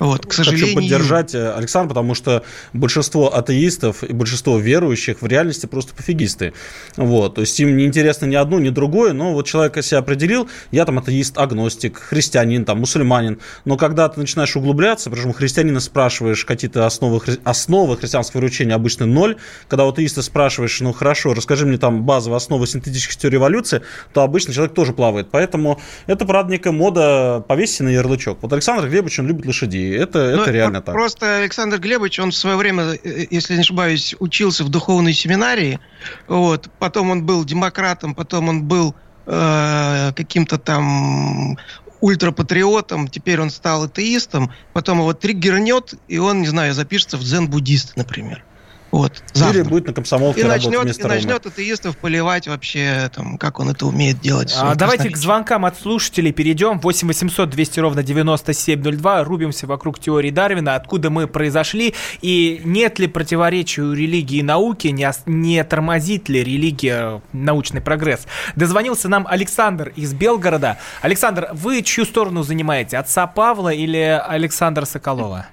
[0.03, 0.67] Вот, к сожалению...
[0.67, 6.55] Хочу поддержать э, Александр, потому что большинство атеистов и большинство верующих в реальности просто пофигисты.
[6.97, 10.49] Вот, то есть им не интересно ни одно, ни другое, но вот человек себя определил,
[10.73, 16.45] я там атеист, агностик, христианин, там, мусульманин, но когда ты начинаешь углубляться, причем христианина спрашиваешь
[16.45, 19.37] какие-то основы, основы христианского вероучения обычно ноль,
[19.69, 24.23] когда у атеиста спрашиваешь, ну хорошо, расскажи мне там базовые основы синтетической теории эволюции, то
[24.23, 25.29] обычно человек тоже плавает.
[25.31, 28.39] Поэтому это, правда, некая мода повесить на ярлычок.
[28.43, 30.95] Вот Александр Глебович, он любит лошадей это, это ну, реально так.
[30.95, 35.81] Просто Александр Глебович, он в свое время, э, если не ошибаюсь, учился в духовной семинарии.
[36.29, 36.69] Вот.
[36.79, 38.95] Потом он был демократом, потом он был
[39.27, 41.59] э, каким-то там
[42.01, 47.97] ультрапатриотом, теперь он стал атеистом, потом его триггернет, и он, не знаю, запишется в дзен-буддист,
[47.97, 48.45] например.
[48.93, 49.61] Вот, завтра.
[49.61, 53.87] Или будет на комсомолке и начнет, и начнет атеистов поливать вообще, там, как он это
[53.87, 54.55] умеет делать.
[54.59, 56.79] А, давайте к звонкам от слушателей перейдем.
[56.79, 59.25] 8 800 200 ровно 9702.
[59.25, 64.89] Рубимся вокруг теории Дарвина, откуда мы произошли, и нет ли противоречий у религии и науки,
[64.89, 68.27] не, не тормозит ли религия научный прогресс.
[68.57, 70.77] Дозвонился нам Александр из Белгорода.
[71.01, 75.47] Александр, вы чью сторону занимаете, отца Павла или Александра Соколова?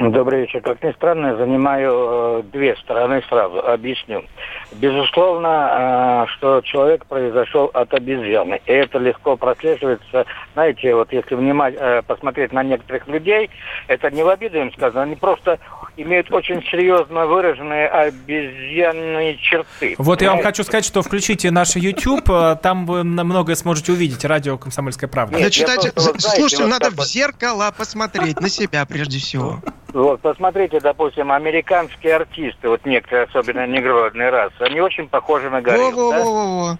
[0.00, 0.60] Добрый вечер.
[0.60, 3.60] Как ни странно, я занимаю э, две стороны сразу.
[3.66, 4.24] Объясню.
[4.72, 8.60] Безусловно, э, что человек произошел от обезьяны.
[8.66, 10.26] И это легко прослеживается.
[10.52, 13.48] Знаете, вот если внимать, э, посмотреть на некоторых людей,
[13.86, 15.58] это не в обиду им сказано, они просто
[15.96, 19.94] имеют очень серьезно выраженные обезьянные черты.
[19.98, 24.24] Вот я вам хочу сказать, что включите наш YouTube, э, там вы многое сможете увидеть.
[24.24, 25.38] Радио «Комсомольская правда».
[25.38, 29.60] Нет, читайте, просто, слушайте, вот надо в зеркало посмотреть на себя прежде всего.
[29.92, 35.90] Вот, посмотрите, допустим, американские артисты, вот некоторые, особенно негродные расы, они очень похожи на горилл,
[35.90, 36.24] во, да?
[36.24, 36.78] во, во,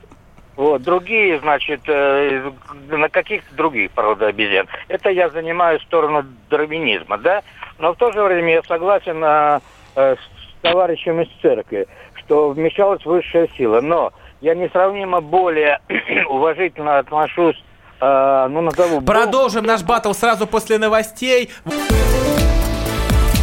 [0.56, 2.50] Вот, другие, значит, э,
[2.88, 4.66] на каких-то других пород обезьян.
[4.88, 7.42] Это я занимаю сторону дарвинизма, да?
[7.78, 9.60] Но в то же время я согласен э,
[9.96, 11.86] э, с товарищем из церкви,
[12.16, 13.80] что вмешалась высшая сила.
[13.80, 15.80] Но я несравнимо более
[16.28, 17.62] уважительно отношусь,
[18.00, 19.00] э, ну, назову...
[19.00, 21.50] Продолжим наш батл сразу после новостей.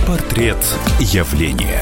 [0.05, 0.57] Портрет
[0.99, 1.81] явления.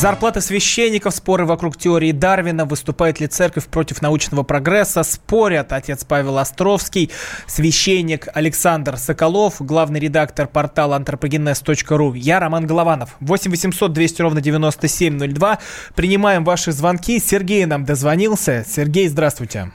[0.00, 6.38] Зарплаты священников, споры вокруг теории Дарвина, выступает ли церковь против научного прогресса, спорят отец Павел
[6.38, 7.10] Островский,
[7.46, 12.16] священник Александр Соколов, главный редактор портала anthropogenes.ru.
[12.16, 13.14] Я Роман Голованов.
[13.20, 15.58] 8 800 200 ровно 9702.
[15.94, 17.18] Принимаем ваши звонки.
[17.18, 18.64] Сергей нам дозвонился.
[18.66, 19.70] Сергей, здравствуйте.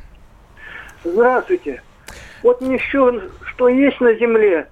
[1.03, 1.83] Здравствуйте.
[2.41, 4.69] Вот не все, что есть на земле,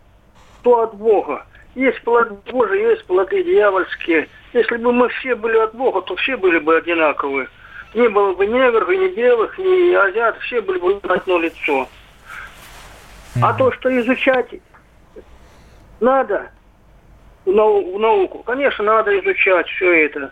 [0.63, 1.46] то от Бога.
[1.76, 6.38] Есть плоды Божии, есть плоды дьявольские– если бы мы все были от Бога, то все
[6.38, 7.48] были бы одинаковые.
[7.94, 11.88] Не было бы негров, ни белых, ни азиатов, все были бы одно лицо.
[13.42, 14.48] А то, что изучать
[16.00, 16.52] надо
[17.46, 20.32] в, нау- науку, конечно, надо изучать все это.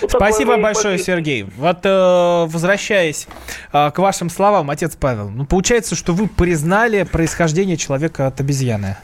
[0.00, 1.16] Вот Спасибо большое, позиция.
[1.16, 1.42] Сергей.
[1.56, 3.26] Вот э, возвращаясь
[3.72, 8.96] э, к вашим словам, отец Павел, ну получается, что вы признали происхождение человека от обезьяны.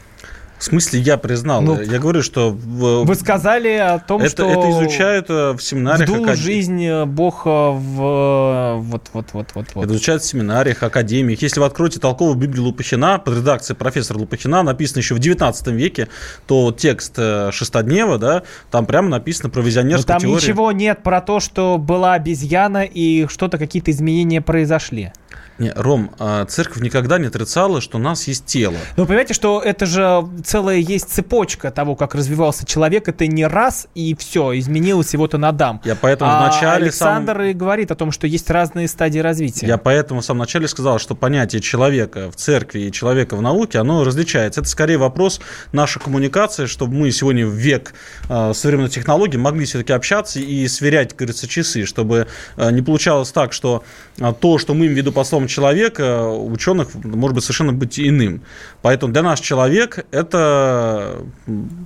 [0.59, 1.61] В смысле, я признал.
[1.61, 2.51] Ну, я говорю, что...
[2.51, 4.49] Вы сказали о том, это, что...
[4.49, 6.09] Это изучают в семинариях...
[6.09, 6.37] Вдул акад...
[6.37, 8.75] жизнь Бог в...
[8.79, 9.85] Вот, вот, вот, вот, вот.
[9.85, 11.41] Это изучают в семинариях, академиях.
[11.41, 16.09] Если вы откроете толковую Библию Лупахина под редакцией профессора Лупахина, написано еще в 19 веке,
[16.45, 17.15] то текст
[17.51, 20.41] Шестоднева, да, там прямо написано про визионерскую Но там теорию.
[20.41, 25.13] ничего нет про то, что была обезьяна и что-то, какие-то изменения произошли.
[25.59, 28.77] Не, Ром, а церковь никогда не отрицала, что у нас есть тело.
[28.95, 33.09] Ну, понимаете, что это же целая есть цепочка того, как развивался человек.
[33.09, 35.81] Это не раз и все, изменилось его-то на дам.
[35.83, 37.43] Я поэтому а вначале Александр сам...
[37.43, 39.67] и говорит о том, что есть разные стадии развития.
[39.67, 43.79] Я поэтому в самом начале сказал, что понятие человека в церкви и человека в науке,
[43.79, 44.61] оно различается.
[44.61, 45.41] Это скорее вопрос
[45.73, 47.93] нашей коммуникации, чтобы мы сегодня в век
[48.29, 53.31] э, современной технологий могли все-таки общаться и сверять, как говорится, часы, чтобы э, не получалось
[53.31, 53.83] так, что
[54.17, 57.99] э, то, что мы им в виду по словам человека ученых может быть совершенно быть
[57.99, 58.43] иным.
[58.81, 61.17] Поэтому для нас человек– это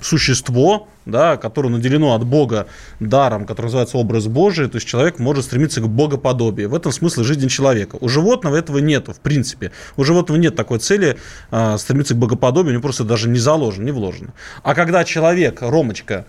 [0.02, 2.68] существо, да, которое наделено от Бога
[3.00, 6.70] даром, который называется образ Божий, то есть человек может стремиться к богоподобию.
[6.70, 7.98] В этом смысле жизнь человека.
[8.00, 9.72] У животного этого нету, в принципе.
[9.98, 11.18] У животного нет такой цели
[11.52, 14.34] э, стремиться к богоподобию, у него просто даже не заложено, не вложено.
[14.62, 16.26] А когда человек, Ромочка,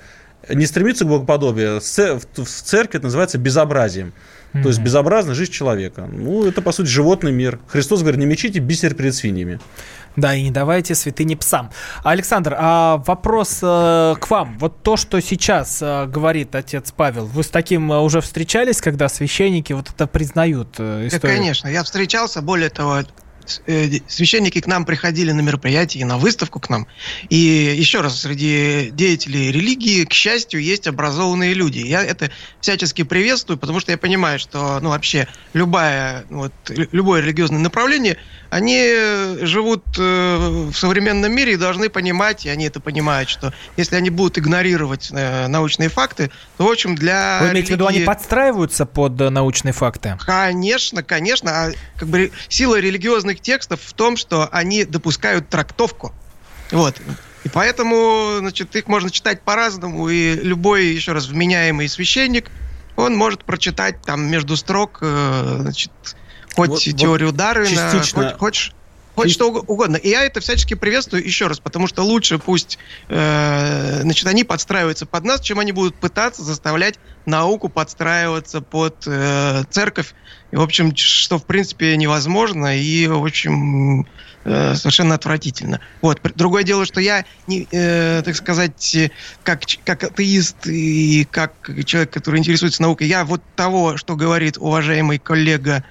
[0.48, 4.12] не стремится к богоподобию, в церкви это называется безобразием.
[4.54, 4.62] Mm-hmm.
[4.62, 6.08] То есть безобразная жизнь человека.
[6.10, 7.58] Ну, это, по сути, животный мир.
[7.66, 9.58] Христос говорит, не мечите бисер перед свиньями.
[10.16, 11.70] Да, и не давайте святыни псам.
[12.04, 14.58] Александр, а вопрос э, к вам.
[14.58, 19.08] Вот то, что сейчас э, говорит отец Павел, вы с таким э, уже встречались, когда
[19.08, 21.36] священники вот это признают э, историю?
[21.36, 21.68] Да, конечно.
[21.68, 23.02] Я встречался, более того,
[23.46, 26.86] священники к нам приходили на мероприятия, на выставку к нам.
[27.28, 31.78] И еще раз, среди деятелей религии, к счастью, есть образованные люди.
[31.78, 32.30] Я это
[32.60, 38.16] всячески приветствую, потому что я понимаю, что ну, вообще любая, вот, любое религиозное направление,
[38.54, 43.96] они живут э, в современном мире и должны понимать, и они это понимают, что если
[43.96, 47.72] они будут игнорировать э, научные факты, то, в общем, для Вы имеете религии...
[47.72, 50.16] в виду, они подстраиваются под научные факты?
[50.24, 51.50] Конечно, конечно.
[51.50, 56.14] А как бы сила религиозных текстов в том, что они допускают трактовку.
[56.70, 56.94] Вот.
[57.42, 62.52] И поэтому, значит, их можно читать по-разному, и любой, еще раз, вменяемый священник,
[62.94, 65.90] он может прочитать там между строк, э, значит,
[66.54, 68.30] хоть вот, теорию вот Дарвина, частично...
[68.30, 68.72] хоть, хоть,
[69.14, 69.96] хоть что угодно.
[69.96, 75.06] И я это всячески приветствую еще раз, потому что лучше пусть, э, значит, они подстраиваются
[75.06, 80.14] под нас, чем они будут пытаться заставлять науку подстраиваться под э, церковь
[80.50, 84.06] и, в общем, что, в принципе, невозможно и, в общем,
[84.44, 85.80] э, совершенно отвратительно.
[86.00, 86.20] Вот.
[86.34, 89.10] Другое дело, что я, не, э, так сказать,
[89.42, 91.52] как, как атеист и как
[91.84, 95.82] человек, который интересуется наукой, я вот того, что говорит уважаемый коллега,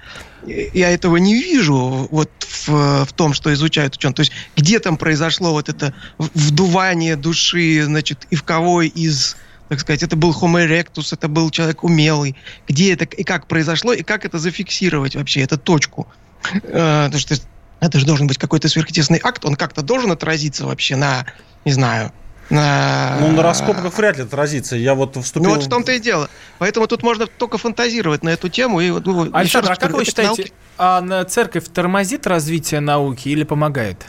[0.46, 4.14] я этого не вижу вот в, в том, что изучают ученые.
[4.14, 9.36] То есть где там произошло вот это вдувание души, значит, и в кого из
[9.68, 12.36] так сказать, это был Homo erectus, это был человек умелый.
[12.68, 16.06] Где это и как произошло, и как это зафиксировать вообще, эту точку.
[16.52, 17.34] Э, потому что
[17.80, 21.26] это же должен быть какой-то сверхъестественный акт, он как-то должен отразиться вообще на,
[21.64, 22.12] не знаю, на...
[22.50, 24.76] Ну, на раскопках вряд ли отразится.
[24.76, 25.50] Я вот вступил...
[25.50, 26.28] Ну, вот в том-то и дело.
[26.58, 28.80] Поэтому тут можно только фантазировать на эту тему.
[28.80, 30.52] И, ну, Александр, а как вы считаете, науки...
[30.78, 34.06] а церковь тормозит развитие науки или помогает?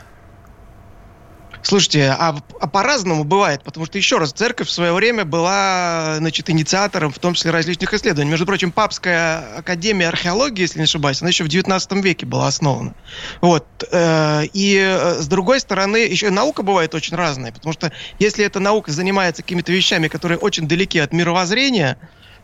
[1.66, 6.48] Слушайте, а, а по-разному бывает, потому что, еще раз, церковь в свое время была, значит,
[6.52, 8.30] инициатором, в том числе различных исследований.
[8.30, 12.94] Между прочим, Папская академия археологии, если не ошибаюсь, она еще в 19 веке была основана.
[13.42, 13.66] Вот.
[13.92, 18.60] Э, и, э, с другой стороны, еще наука бывает очень разная, потому что если эта
[18.60, 21.98] наука занимается какими-то вещами, которые очень далеки от мировоззрения,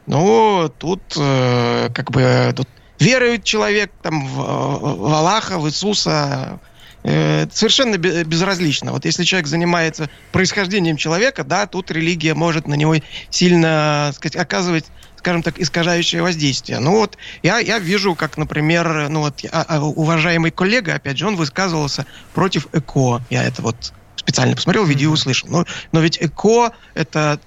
[0.07, 6.60] ну, тут э, как бы тут верует человек там в, в Аллаха, в Иисуса,
[7.04, 8.92] э, совершенно безразлично.
[8.92, 12.96] Вот если человек занимается происхождением человека, да, тут религия может на него
[13.30, 14.86] сильно сказать, оказывать
[15.18, 16.80] скажем так, искажающее воздействие.
[16.80, 21.28] Ну вот я, я вижу, как, например, ну вот а, а, уважаемый коллега, опять же,
[21.28, 23.22] он высказывался против ЭКО.
[23.30, 25.48] Я это вот специально посмотрел, видео услышал.
[25.48, 27.40] Но, но ведь ЭКО– это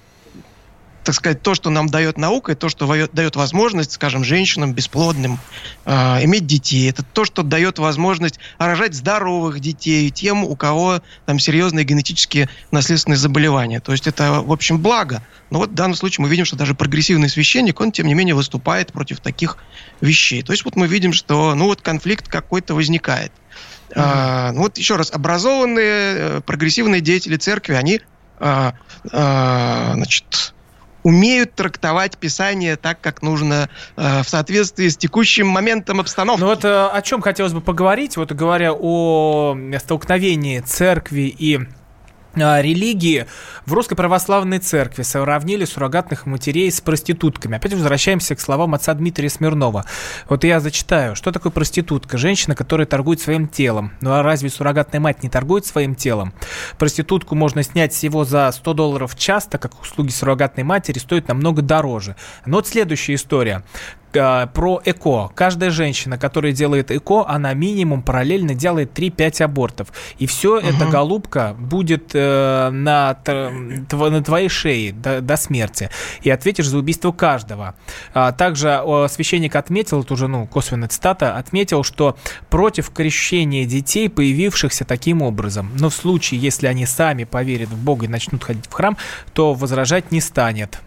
[1.05, 5.39] так сказать, то, что нам дает наука, и то, что дает возможность, скажем, женщинам бесплодным
[5.85, 5.91] э,
[6.25, 6.89] иметь детей.
[6.89, 13.17] Это то, что дает возможность рожать здоровых детей тем, у кого там серьезные генетические наследственные
[13.17, 13.79] заболевания.
[13.79, 15.21] То есть это, в общем, благо.
[15.51, 18.33] Но вот в данном случае мы видим, что даже прогрессивный священник, он, тем не менее,
[18.33, 19.57] выступает против таких
[20.01, 20.41] вещей.
[20.41, 23.31] То есть вот мы видим, что, ну вот конфликт какой-то возникает.
[23.89, 23.93] Mm-hmm.
[23.95, 28.01] А, ну вот еще раз, образованные, э, прогрессивные деятели церкви, они
[28.39, 28.73] а,
[29.11, 30.54] а, значит,
[31.05, 36.41] умеют трактовать Писание так, как нужно, э, в соответствии с текущим моментом обстановки.
[36.41, 41.59] Ну вот э, о чем хотелось бы поговорить, вот говоря о столкновении церкви и
[42.35, 43.25] религии
[43.65, 47.57] в Русской Православной Церкви сравнили суррогатных матерей с проститутками.
[47.57, 49.85] Опять возвращаемся к словам отца Дмитрия Смирнова.
[50.29, 51.15] Вот я зачитаю.
[51.15, 52.17] Что такое проститутка?
[52.17, 53.93] Женщина, которая торгует своим телом.
[54.01, 56.33] Ну а разве суррогатная мать не торгует своим телом?
[56.77, 61.27] Проститутку можно снять всего за 100 долларов в час, так как услуги суррогатной матери стоят
[61.27, 62.15] намного дороже.
[62.45, 63.63] Но вот следующая история.
[64.15, 65.31] Э, про ЭКО.
[65.35, 69.87] Каждая женщина, которая делает ЭКО, она минимум параллельно делает 3-5 абортов.
[70.17, 70.65] И все угу.
[70.65, 75.89] это, голубка, будет э, на, на твоей шее до, до смерти.
[76.21, 77.75] И ответишь за убийство каждого.
[78.13, 82.17] А, также э, священник отметил, это уже ну, косвенная цитата, отметил, что
[82.49, 88.05] против крещения детей, появившихся таким образом, но в случае, если они сами поверят в Бога
[88.05, 88.97] и начнут ходить в храм,
[89.33, 90.79] то возражать не станет.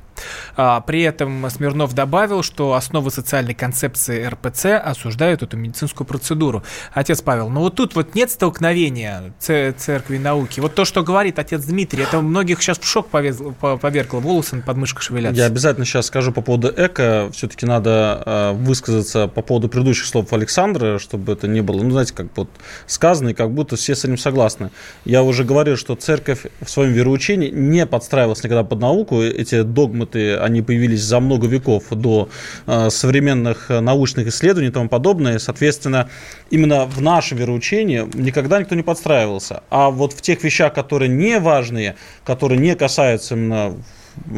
[0.57, 6.63] А, при этом Смирнов добавил, что основы социальной концепции РПЦ осуждают эту медицинскую процедуру.
[6.93, 10.61] Отец Павел, ну вот тут вот нет столкновения церкви и науки.
[10.61, 15.03] Вот то, что говорит отец Дмитрий, это многих сейчас в шок повергло, волосы под мышкой
[15.03, 15.41] шевелятся.
[15.41, 17.31] Я обязательно сейчас скажу по поводу эко.
[17.33, 22.15] Все-таки надо а, высказаться по поводу предыдущих слов Александра, чтобы это не было, ну, знаете,
[22.15, 22.49] как вот
[22.87, 24.71] сказано, и как будто все с этим согласны.
[25.05, 29.23] Я уже говорил, что церковь в своем вероучении не подстраивалась никогда под науку.
[29.23, 32.29] Эти догмы институты, они появились за много веков до
[32.67, 35.39] э, современных научных исследований и тому подобное.
[35.39, 36.09] Соответственно,
[36.51, 39.63] именно в нашем вероучении никогда никто не подстраивался.
[39.71, 41.95] А вот в тех вещах, которые не важные,
[42.25, 43.75] которые не касаются именно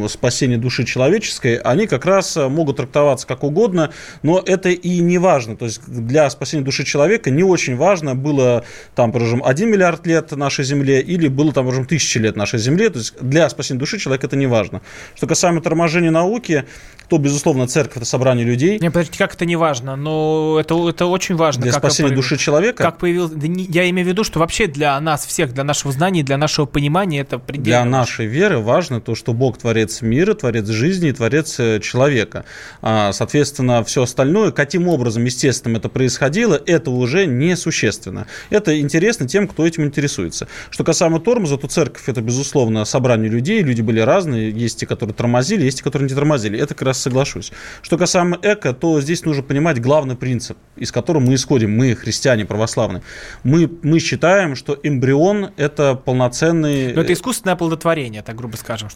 [0.09, 5.19] спасения души человеческой, они как раз э, могут трактоваться как угодно, но это и не
[5.19, 5.57] важно.
[5.57, 8.65] То есть для спасения души человека не очень важно, было
[8.95, 12.91] там, скажем, 1 миллиард лет нашей Земле или было там, скажем, тысячи лет нашей Земле.
[12.91, 14.83] То есть для спасения души человека это не важно.
[15.15, 16.65] Что касаемо торможения науки,
[17.09, 18.79] то, безусловно, церковь– это собрание людей.
[18.79, 19.97] Не, подождите, как это не важно?
[19.97, 21.63] Но это, это очень важно.
[21.63, 22.85] Для спасения души человека?
[22.85, 23.33] Как появилось...
[23.43, 27.21] Я имею в виду, что вообще для нас всех, для нашего знания, для нашего понимания
[27.21, 31.61] это предельно Для нашей веры важно то, что Бог творец мира, творец жизни и творец
[31.61, 32.45] э, человека.
[32.83, 38.27] А, соответственно, все остальное, каким образом, естественно, это происходило, это уже несущественно.
[38.51, 40.49] Это интересно тем, кто этим интересуется.
[40.71, 43.63] Что касаемо тормоза, то церковь– это, безусловно, собрание людей.
[43.63, 44.51] Люди были разные.
[44.51, 46.59] Есть те, которые тормозили, есть те, которые не тормозили.
[46.59, 47.53] Это как раз соглашусь.
[47.81, 52.45] Что касаемо эко, то здесь нужно понимать главный принцип, из которого мы исходим, мы, христиане
[52.45, 53.05] православные.
[53.45, 56.93] Мы, мы считаем, что эмбрион– это полноценный...
[56.93, 58.89] Но это искусственное оплодотворение, так грубо скажем.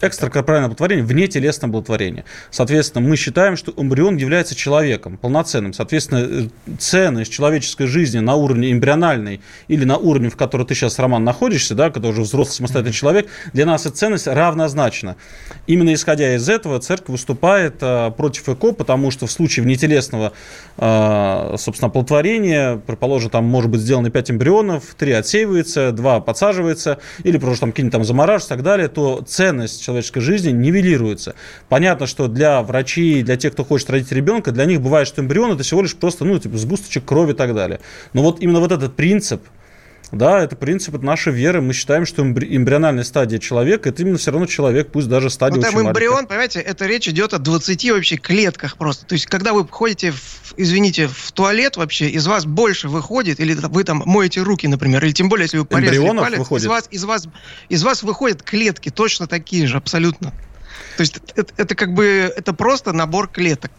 [0.55, 2.25] Экстракорпоральное оплодотворение, вне телесное оплодотворение.
[2.51, 5.73] Соответственно, мы считаем, что эмбрион является человеком, полноценным.
[5.73, 11.23] Соответственно, ценность человеческой жизни на уровне эмбриональной или на уровне, в котором ты сейчас, Роман,
[11.23, 12.99] находишься, да, когда уже взрослый самостоятельный mm-hmm.
[12.99, 15.15] человек, для нас эта ценность равнозначна.
[15.67, 20.33] Именно исходя из этого, церковь выступает Э, против ЭКО, потому что в случае внетелесного,
[20.77, 27.37] э, собственно, оплодотворения, предположим, там может быть сделано 5 эмбрионов, 3 отсеивается, 2 подсаживается, или
[27.37, 31.35] просто там какие-нибудь там замораживаются и так далее, то ценность человеческой жизни нивелируется.
[31.69, 35.51] Понятно, что для врачей, для тех, кто хочет родить ребенка, для них бывает, что эмбрион
[35.51, 37.79] это всего лишь просто, ну, типа, сгусточек крови и так далее.
[38.13, 39.41] Но вот именно вот этот принцип,
[40.15, 41.61] да, это принцип нашей веры.
[41.61, 45.57] Мы считаем, что эмбриональная стадия человека это именно все равно человек, пусть даже стадия.
[45.57, 46.27] Ну, там эмбрион, маленькая.
[46.29, 49.05] понимаете, это речь идет о 20 вообще клетках просто.
[49.05, 53.53] То есть, когда вы ходите, в, извините, в туалет вообще, из вас больше выходит, или
[53.53, 56.63] вы там моете руки, например, или тем более, если вы порезали Эмбрионов палец, выходит.
[56.63, 57.27] из вас, из вас,
[57.67, 60.31] из вас выходят клетки точно такие же, абсолютно.
[60.95, 63.71] То есть это, это как бы это просто набор клеток.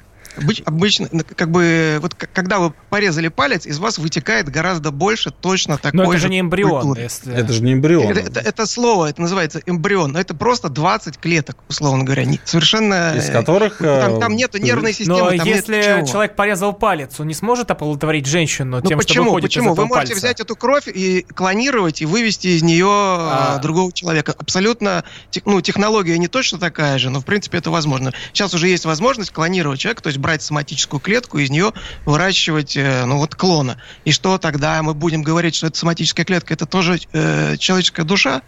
[0.64, 6.04] Обычно, как бы, вот когда вы порезали палец, из вас вытекает гораздо больше точно такой
[6.04, 6.96] Но это же не эмбрион.
[6.96, 7.34] Если...
[7.34, 8.10] Это же не эмбрион.
[8.10, 12.24] Это, это, это слово, это называется эмбрион, но это просто 20 клеток, условно говоря.
[12.24, 13.16] Не, совершенно...
[13.16, 13.78] Из которых...
[13.78, 17.70] Там, там нету нервной системы, Но там если нет человек порезал палец, он не сможет
[17.70, 19.24] оплодотворить женщину ну, тем, почему?
[19.24, 19.72] что выходит Почему?
[19.72, 20.26] из Вы можете пальца?
[20.26, 23.58] взять эту кровь и клонировать, и вывести из нее а...
[23.58, 24.34] другого человека.
[24.38, 25.04] Абсолютно,
[25.44, 28.12] ну, технология не точно такая же, но, в принципе, это возможно.
[28.32, 31.72] Сейчас уже есть возможность клонировать человека, то есть брать соматическую клетку, из нее
[32.04, 33.80] выращивать, э, ну вот, клона.
[34.04, 38.42] И что тогда мы будем говорить, что это соматическая клетка, это тоже э, человеческая душа?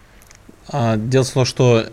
[0.66, 1.86] А, дело в том, что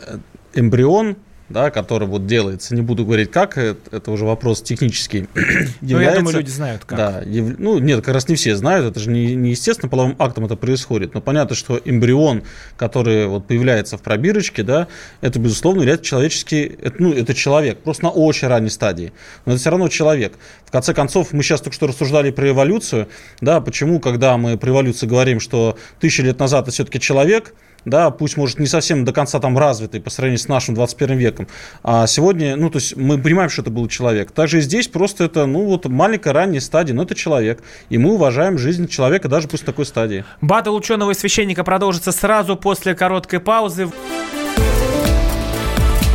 [0.55, 1.17] эмбрион
[1.49, 5.27] да, который вот делается, не буду говорить как, это, это уже вопрос технический.
[5.81, 6.97] Ну, я думаю, люди знают как.
[6.97, 10.15] Да, яв, ну, нет, как раз не все знают, это же не, не естественно половым
[10.19, 12.43] актом это происходит, но понятно, что эмбрион,
[12.75, 14.87] который вот появляется в пробирочке, да,
[15.21, 19.13] это, безусловно, является человеческий, это, ну, это человек, просто на очень ранней стадии,
[19.45, 20.33] но это все равно человек.
[20.65, 23.07] В конце концов, мы сейчас только что рассуждали про эволюцию,
[23.41, 27.53] да, почему, когда мы про эволюцию говорим, что тысячи лет назад это все-таки человек,
[27.85, 31.47] да, пусть, может, не совсем до конца там развитый по сравнению с нашим 21 веком,
[31.83, 34.31] а сегодня, ну, то есть мы понимаем, что это был человек.
[34.31, 38.13] Также и здесь просто это, ну, вот маленькая ранняя стадия, но это человек, и мы
[38.13, 40.25] уважаем жизнь человека даже пусть в такой стадии.
[40.41, 43.89] Батл ученого и священника продолжится сразу после короткой паузы.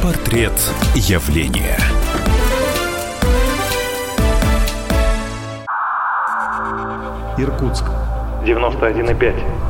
[0.02, 0.52] Портрет
[0.94, 1.78] явления.
[7.38, 7.84] Иркутск.
[8.44, 9.69] 91,5.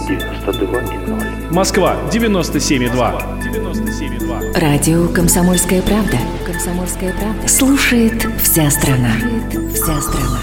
[0.07, 1.53] 92,0.
[1.53, 1.95] Москва.
[2.11, 3.41] 97,2.
[3.41, 4.59] 97,2.
[4.59, 6.17] Радио «Комсомольская правда».
[6.45, 7.47] «Комсомольская правда».
[7.47, 9.13] Слушает вся страна.
[9.51, 10.39] Слушает вся страна.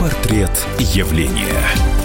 [0.00, 1.97] Портрет явления.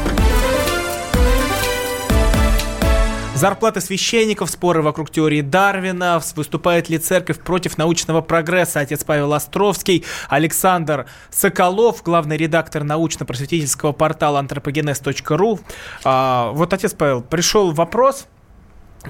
[3.43, 10.05] Зарплаты священников, споры вокруг теории Дарвина, выступает ли церковь против научного прогресса, отец Павел Островский,
[10.29, 15.59] Александр Соколов, главный редактор научно-просветительского портала антропогенез.ру.
[16.05, 18.27] А, вот, отец Павел, пришел вопрос,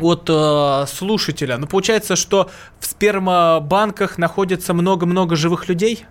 [0.01, 1.59] от э, слушателя.
[1.59, 6.07] Ну, получается, что в спермобанках находится много-много живых людей?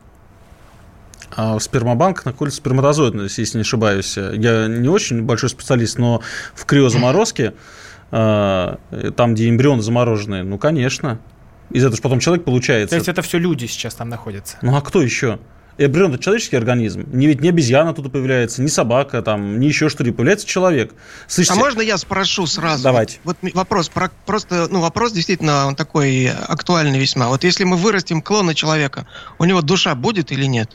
[1.34, 4.16] А в спермобанках находится сперматозоид, если не ошибаюсь.
[4.16, 6.22] Я не очень большой специалист, но
[6.54, 7.54] в криозаморозке
[8.12, 11.18] там, где эмбрионы замороженные, ну, конечно.
[11.70, 12.90] Из этого же потом человек получается.
[12.90, 14.58] То есть это все люди сейчас там находятся?
[14.60, 15.38] Ну, а кто еще?
[15.78, 17.06] Эмбрион– это человеческий организм.
[17.12, 20.12] Не ведь не обезьяна тут появляется, не собака, там, не еще что-то.
[20.12, 20.92] Появляется человек.
[21.26, 21.54] Слышите?
[21.54, 22.82] А можно я спрошу сразу?
[22.82, 23.18] Давайте.
[23.24, 27.28] Вот, вот вопрос, про, просто, ну, вопрос действительно он такой актуальный весьма.
[27.28, 29.06] Вот если мы вырастим клона человека,
[29.38, 30.70] у него душа будет или нет?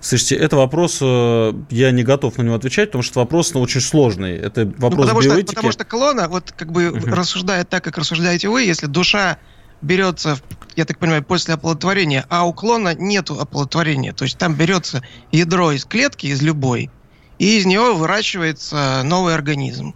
[0.00, 3.80] Слушайте, это вопрос, э, я не готов на него отвечать, потому что вопрос ну, очень
[3.80, 4.36] сложный.
[4.36, 5.46] Это вопрос ну, потому биоэтики.
[5.46, 7.06] Что, потому что клона, вот как бы угу.
[7.06, 9.38] рассуждает так, как рассуждаете вы, если душа
[9.82, 10.38] берется,
[10.76, 14.12] я так понимаю, после оплодотворения, а у клона нет оплодотворения.
[14.12, 16.90] То есть там берется ядро из клетки, из любой,
[17.38, 19.94] и из него выращивается новый организм.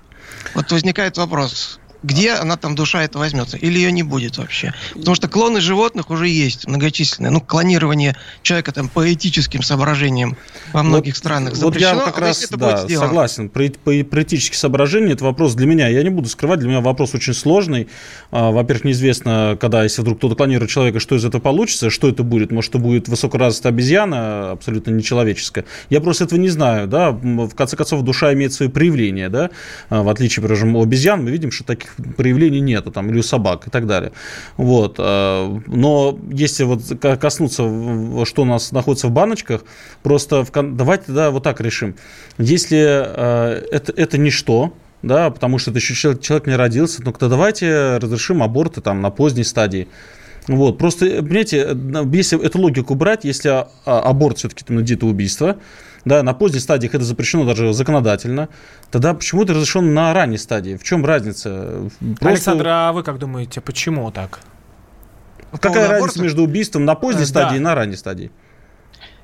[0.55, 3.57] Вот возникает вопрос, где она там душа это возьмется?
[3.57, 4.75] Или ее не будет вообще?
[4.95, 7.31] Потому что клоны животных уже есть многочисленные.
[7.31, 10.37] Ну, клонирование человека там по этическим соображениям
[10.73, 11.95] во многих вот, странах запрещено.
[11.95, 13.49] Вот я как раз это да, согласен.
[13.49, 15.89] Про, по, по этические соображения это вопрос для меня.
[15.89, 17.89] Я не буду скрывать, для меня вопрос очень сложный.
[18.31, 22.23] А, во-первых, неизвестно, когда, если вдруг кто-то клонирует человека, что из этого получится, что это
[22.23, 22.51] будет.
[22.51, 25.65] Может, это будет высокоразвитая обезьяна, абсолютно нечеловеческая.
[25.91, 26.89] Я просто этого не знаю.
[26.89, 27.13] Да?
[27.13, 29.29] В конце концов, душа имеет свои проявления.
[29.29, 29.51] Да?
[29.89, 33.23] А, в отличие, скажем, у обезьян, мы видим, что таких проявлений нету, там, или у
[33.23, 34.13] собак и так далее.
[34.57, 34.97] Вот.
[34.99, 36.83] Э, но если вот
[37.21, 37.63] коснуться,
[38.25, 39.63] что у нас находится в баночках,
[40.03, 41.95] просто в, давайте да, вот так решим.
[42.39, 44.73] Если э, это, это ничто,
[45.03, 49.01] да, потому что это еще человек, человек не родился, ну, то давайте разрешим аборты там
[49.01, 49.89] на поздней стадии.
[50.49, 51.77] Вот, просто, понимаете,
[52.13, 55.57] если эту логику брать, если а, аборт все-таки там где-то убийство,
[56.05, 58.49] да, на поздней стадии это запрещено даже законодательно,
[58.93, 60.77] тогда почему это разрешено на ранней стадии?
[60.77, 61.91] В чем разница?
[61.99, 62.29] Просто...
[62.29, 64.41] Александр, а вы как думаете, почему так?
[65.61, 67.57] Какая разница между убийством на поздней э, стадии да.
[67.57, 68.31] и на ранней стадии?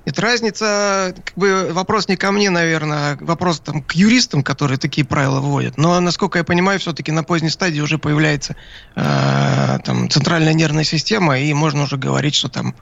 [0.05, 4.79] Это разница, как бы вопрос не ко мне, наверное, а вопрос там к юристам, которые
[4.79, 5.79] такие правила вводят.
[5.79, 8.57] Но, насколько я понимаю, все-таки на поздней стадии уже появляется
[8.97, 12.75] э, там центральная нервная система, и можно уже говорить, что там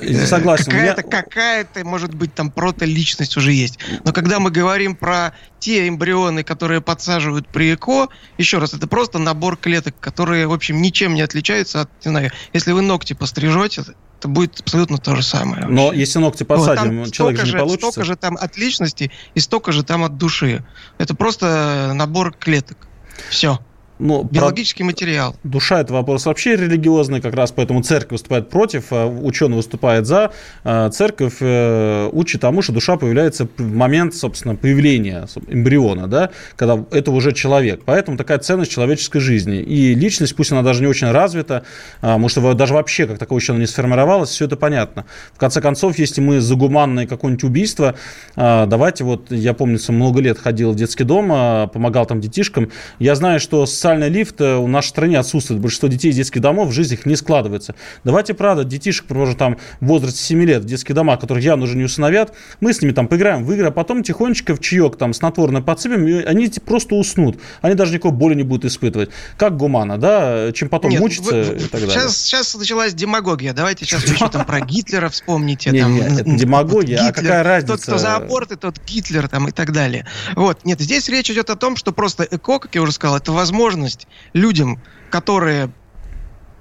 [0.00, 0.66] я согласен.
[0.66, 1.22] Какая-то, меня...
[1.22, 3.78] какая-то, может быть, там прото-личность уже есть.
[4.04, 9.18] Но когда мы говорим про те эмбрионы, которые подсаживают при ЭКО, еще раз, это просто
[9.18, 13.84] набор клеток, которые, в общем, ничем не отличаются от, не знаю, если вы ногти пострижете,
[14.18, 15.62] это будет абсолютно то же самое.
[15.62, 15.74] Вообще.
[15.74, 17.90] Но если ногти подсадим, вот, человек же не получится.
[17.92, 20.64] Столько же там от личности и столько же там от души.
[20.98, 22.88] Это просто набор клеток.
[23.30, 23.60] Все.
[23.98, 24.86] Ну, Биологический про...
[24.86, 25.36] материал.
[25.42, 30.30] Душа– это вопрос вообще религиозный, как раз поэтому церковь выступает против, а ученый выступает за.
[30.64, 36.84] А церковь э, учит тому, что душа появляется в момент, собственно, появления эмбриона, да, когда
[36.90, 37.82] это уже человек.
[37.84, 39.58] Поэтому такая ценность человеческой жизни.
[39.58, 41.64] И личность, пусть она даже не очень развита,
[42.00, 45.06] а, может, даже вообще как такого еще не сформировалась, все это понятно.
[45.32, 47.94] В конце концов, если мы за гуманное какое-нибудь убийство,
[48.36, 51.28] давайте вот, я помню, много лет ходил в детский дом,
[51.70, 55.62] помогал там детишкам, я знаю, что с социальный лифт у нашей стране отсутствует.
[55.62, 57.74] Большинство детей из детских домов в жизни их не складывается.
[58.04, 61.74] Давайте, правда, детишек, например, там в возрасте 7 лет в детские дома, которых явно уже
[61.74, 65.14] не усыновят, мы с ними там поиграем в игры, а потом тихонечко в чаек там
[65.14, 67.40] снотворное подсыпем, и они просто уснут.
[67.62, 69.08] Они даже никакой боли не будут испытывать.
[69.38, 70.52] Как гумана, да?
[70.52, 71.90] Чем потом Нет, мучиться вы, и так далее.
[71.90, 73.54] Сейчас, сейчас началась демагогия.
[73.54, 75.70] Давайте сейчас вы еще там про Гитлера вспомните.
[75.70, 77.76] Не, там, не, это демагогия, а какая разница?
[77.76, 80.06] Тот, кто за аборты, тот Гитлер там и так далее.
[80.36, 80.66] Вот.
[80.66, 83.32] Нет, здесь речь идет о том, что просто ЭКО, как я уже сказал, это
[83.78, 85.74] возможность людям, которые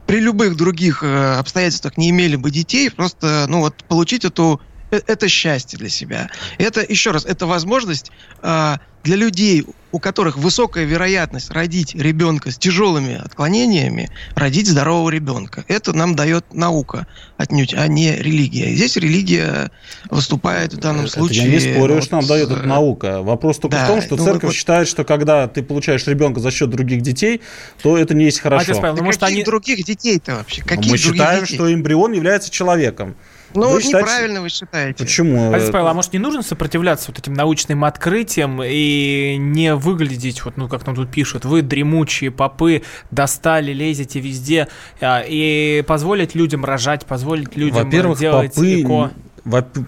[0.06, 4.62] при любых других э, обстоятельствах не имели бы детей, просто, ну вот, получить эту
[4.92, 6.30] это счастье для себя.
[6.58, 8.12] Это, еще раз, это возможность
[8.42, 15.64] э, для людей, у которых высокая вероятность родить ребенка с тяжелыми отклонениями, родить здорового ребенка.
[15.70, 17.08] Это нам дает наука
[17.38, 18.72] отнюдь, а не религия.
[18.72, 19.72] И здесь религия
[20.10, 21.46] выступает в данном это случае.
[21.46, 23.22] Я не спорю, вот, что нам дает эта наука.
[23.22, 26.42] Вопрос только да, в том, что ну, церковь вот, считает, что когда ты получаешь ребенка
[26.42, 27.42] за счет других детей,
[27.82, 28.74] то это не есть хорошо.
[28.74, 29.44] А, Павел, ну, может, они...
[29.44, 30.64] других детей-то вообще?
[30.64, 31.56] Каких Мы считаем, детей?
[31.56, 33.16] что эмбрион является человеком.
[33.54, 34.00] Ну, вы считаете...
[34.00, 35.04] неправильно вы считаете.
[35.04, 35.54] Почему?
[35.54, 40.58] Отец Павел, а может не нужно сопротивляться вот этим научным открытиям и не выглядеть, вот,
[40.58, 44.68] ну, как нам тут пишут, вы дремучие попы, достали, лезете везде,
[45.02, 48.82] а, и позволить людям рожать, позволить людям Во-первых, делать попы...
[48.82, 49.12] эко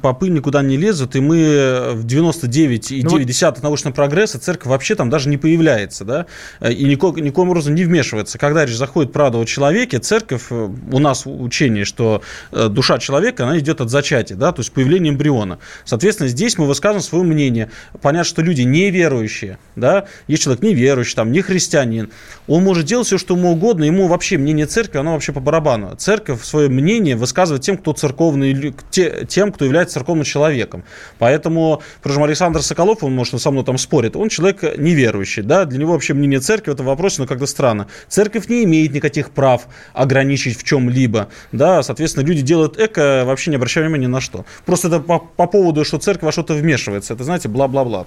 [0.01, 3.63] попы никуда не лезут, и мы в 99,9 ну, вот...
[3.63, 6.25] научного прогресса церковь вообще там даже не появляется, да,
[6.67, 8.37] и никаким, никаким образом не вмешивается.
[8.37, 13.43] Когда речь заходит правда о человеке, церковь, э, у нас учение, что э, душа человека,
[13.43, 15.59] она идет от зачатия, да, то есть появление эмбриона.
[15.85, 17.69] Соответственно, здесь мы высказываем свое мнение.
[18.01, 22.11] Понятно, что люди неверующие, да, есть человек неверующий, там, не христианин,
[22.47, 25.95] он может делать все, что ему угодно, ему вообще мнение церкви, оно вообще по барабану.
[25.95, 30.83] Церковь свое мнение высказывает тем, кто церковный, тем, тем, кто является церковным человеком.
[31.17, 35.79] Поэтому, причем Александр Соколов, он, может, со мной там спорит, он человек неверующий, да, для
[35.79, 37.87] него вообще мнение церкви в этом вопросе, ну, как-то странно.
[38.07, 43.55] Церковь не имеет никаких прав ограничить в чем-либо, да, соответственно, люди делают эко, вообще не
[43.55, 44.45] обращая внимания ни на что.
[44.65, 48.05] Просто это по, по поводу, что церковь во что-то вмешивается, это, знаете, бла-бла-бла.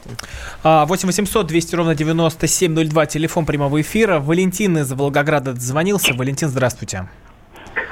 [0.62, 4.20] 8 800 200 ровно 9702, телефон прямого эфира.
[4.20, 6.14] Валентин из Волгограда звонился.
[6.14, 7.09] Валентин, здравствуйте.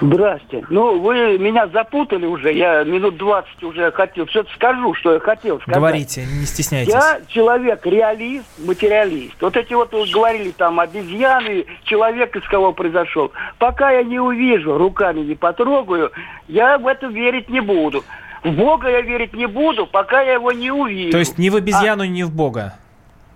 [0.00, 0.64] Здрасте.
[0.70, 2.52] Ну, вы меня запутали уже.
[2.52, 4.26] Я минут 20 уже хотел.
[4.26, 5.76] Все-таки скажу, что я хотел сказать.
[5.76, 6.92] Говорите, не стесняйтесь.
[6.92, 9.34] Я человек реалист, материалист.
[9.40, 13.32] Вот эти вот вы говорили там обезьяны, человек из кого произошел.
[13.58, 16.12] Пока я не увижу, руками не потрогаю,
[16.48, 18.04] я в это верить не буду.
[18.42, 21.12] В Бога я верить не буду, пока я его не увижу.
[21.12, 22.06] То есть ни в обезьяну, а...
[22.06, 22.74] ни в Бога?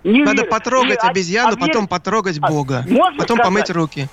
[0.03, 0.51] Не Надо верю.
[0.51, 2.83] потрогать и, обезьяну, а, потом а, потрогать Бога.
[2.87, 3.45] Можно потом сказать?
[3.45, 4.07] помыть руки.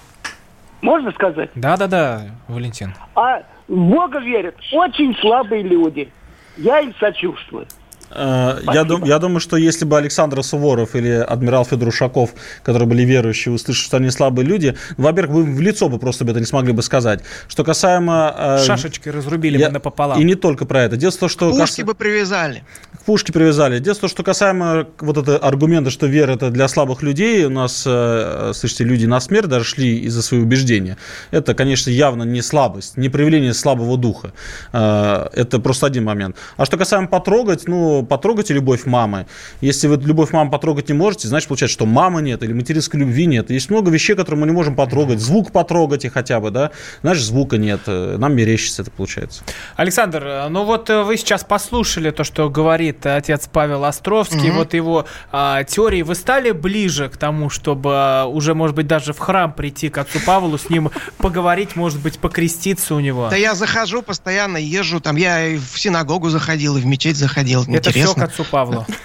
[0.82, 1.50] Можно сказать?
[1.54, 2.92] Да-да-да, Валентин.
[3.14, 6.12] А в Бога верят очень слабые люди.
[6.56, 7.66] Я им сочувствую.
[8.14, 12.30] Э, я, дум, я думаю, что если бы Александр Суворов или адмирал Федор Ушаков,
[12.62, 16.30] которые были верующие, услышали, что они слабые люди, во-первых, вы в лицо бы просто бы
[16.30, 17.20] это не смогли бы сказать.
[17.48, 18.34] Что касаемо...
[18.36, 20.20] Э, Шашечки разрубили я, бы напополам.
[20.20, 20.96] И не только про это.
[20.96, 21.50] Дело в том, что...
[21.50, 21.86] Пушки кас...
[21.86, 22.64] бы привязали.
[22.98, 23.78] К пушке привязали.
[23.78, 27.50] Дело в том, что касаемо вот этого аргумента, что вера это для слабых людей, у
[27.50, 30.96] нас, э, слышите, люди на смерть даже шли из-за своих убеждения.
[31.30, 34.32] Это, конечно, явно не слабость, не проявление слабого духа.
[34.72, 36.36] Это просто один момент.
[36.56, 39.26] А что касаемо потрогать, ну, потрогаете любовь мамы.
[39.60, 43.26] Если вы любовь мамы потрогать не можете, значит, получается, что мамы нет или материнской любви
[43.26, 43.50] нет.
[43.50, 45.20] Есть много вещей, которые мы не можем потрогать.
[45.20, 46.70] Звук потрогайте хотя бы, да?
[47.02, 47.80] Значит, звука нет.
[47.86, 49.42] Нам мерещится это получается.
[49.76, 54.58] Александр, ну вот э, вы сейчас послушали то, что говорит отец Павел Островский, угу.
[54.58, 56.02] вот его а, теории.
[56.02, 59.98] Вы стали ближе к тому, чтобы а, уже, может быть, даже в храм прийти к
[59.98, 63.28] отцу Павлу, с ним поговорить, может быть, покреститься у него?
[63.30, 67.64] Да я захожу постоянно, езжу, там я и в синагогу заходил, и в мечеть заходил.
[67.68, 68.86] Это все к отцу Павлу.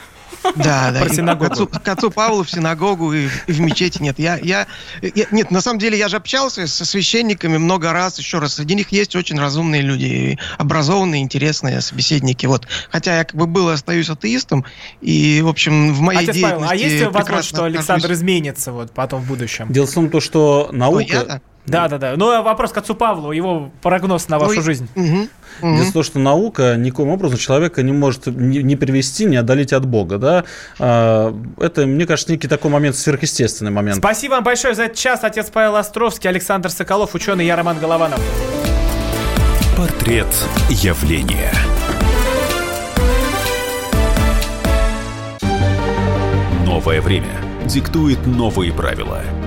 [0.55, 1.01] Да, да.
[1.01, 1.49] Про синагогу.
[1.49, 4.19] К отцу, к отцу Павлу в синагогу и, и в мечети нет.
[4.19, 4.67] Я, я,
[5.01, 8.55] я, нет, на самом деле я же общался со священниками много раз, еще раз.
[8.55, 12.45] Среди них есть очень разумные люди, образованные, интересные собеседники.
[12.45, 12.67] Вот.
[12.89, 14.65] Хотя я как бы был и остаюсь атеистом,
[15.01, 16.67] и, в общем, в моей Отец деятельности...
[16.67, 19.67] Павел, а есть возможность, что Александр изменится вот потом в будущем?
[19.69, 21.25] Дело в том, то, что наука...
[21.25, 22.13] Да, да, да.
[22.15, 24.88] Ну, вопрос к отцу Павлу, его прогноз на вашу ну, жизнь.
[24.95, 25.28] Угу.
[25.61, 25.76] Угу.
[25.76, 29.74] Дело в том, что наука никоим образом человека не может не, не привести, не отдалить
[29.74, 30.18] от Бога.
[30.18, 30.43] Да?
[30.80, 33.97] А, это, мне кажется, некий такой момент, сверхъестественный момент.
[33.97, 35.24] Спасибо вам большое за этот час.
[35.24, 38.22] Отец Павел Островский, Александр Соколов, ученый, я Роман Голованов.
[39.76, 40.28] Портрет
[40.70, 41.51] явления.
[46.65, 47.32] Новое время
[47.65, 49.22] диктует новые правила–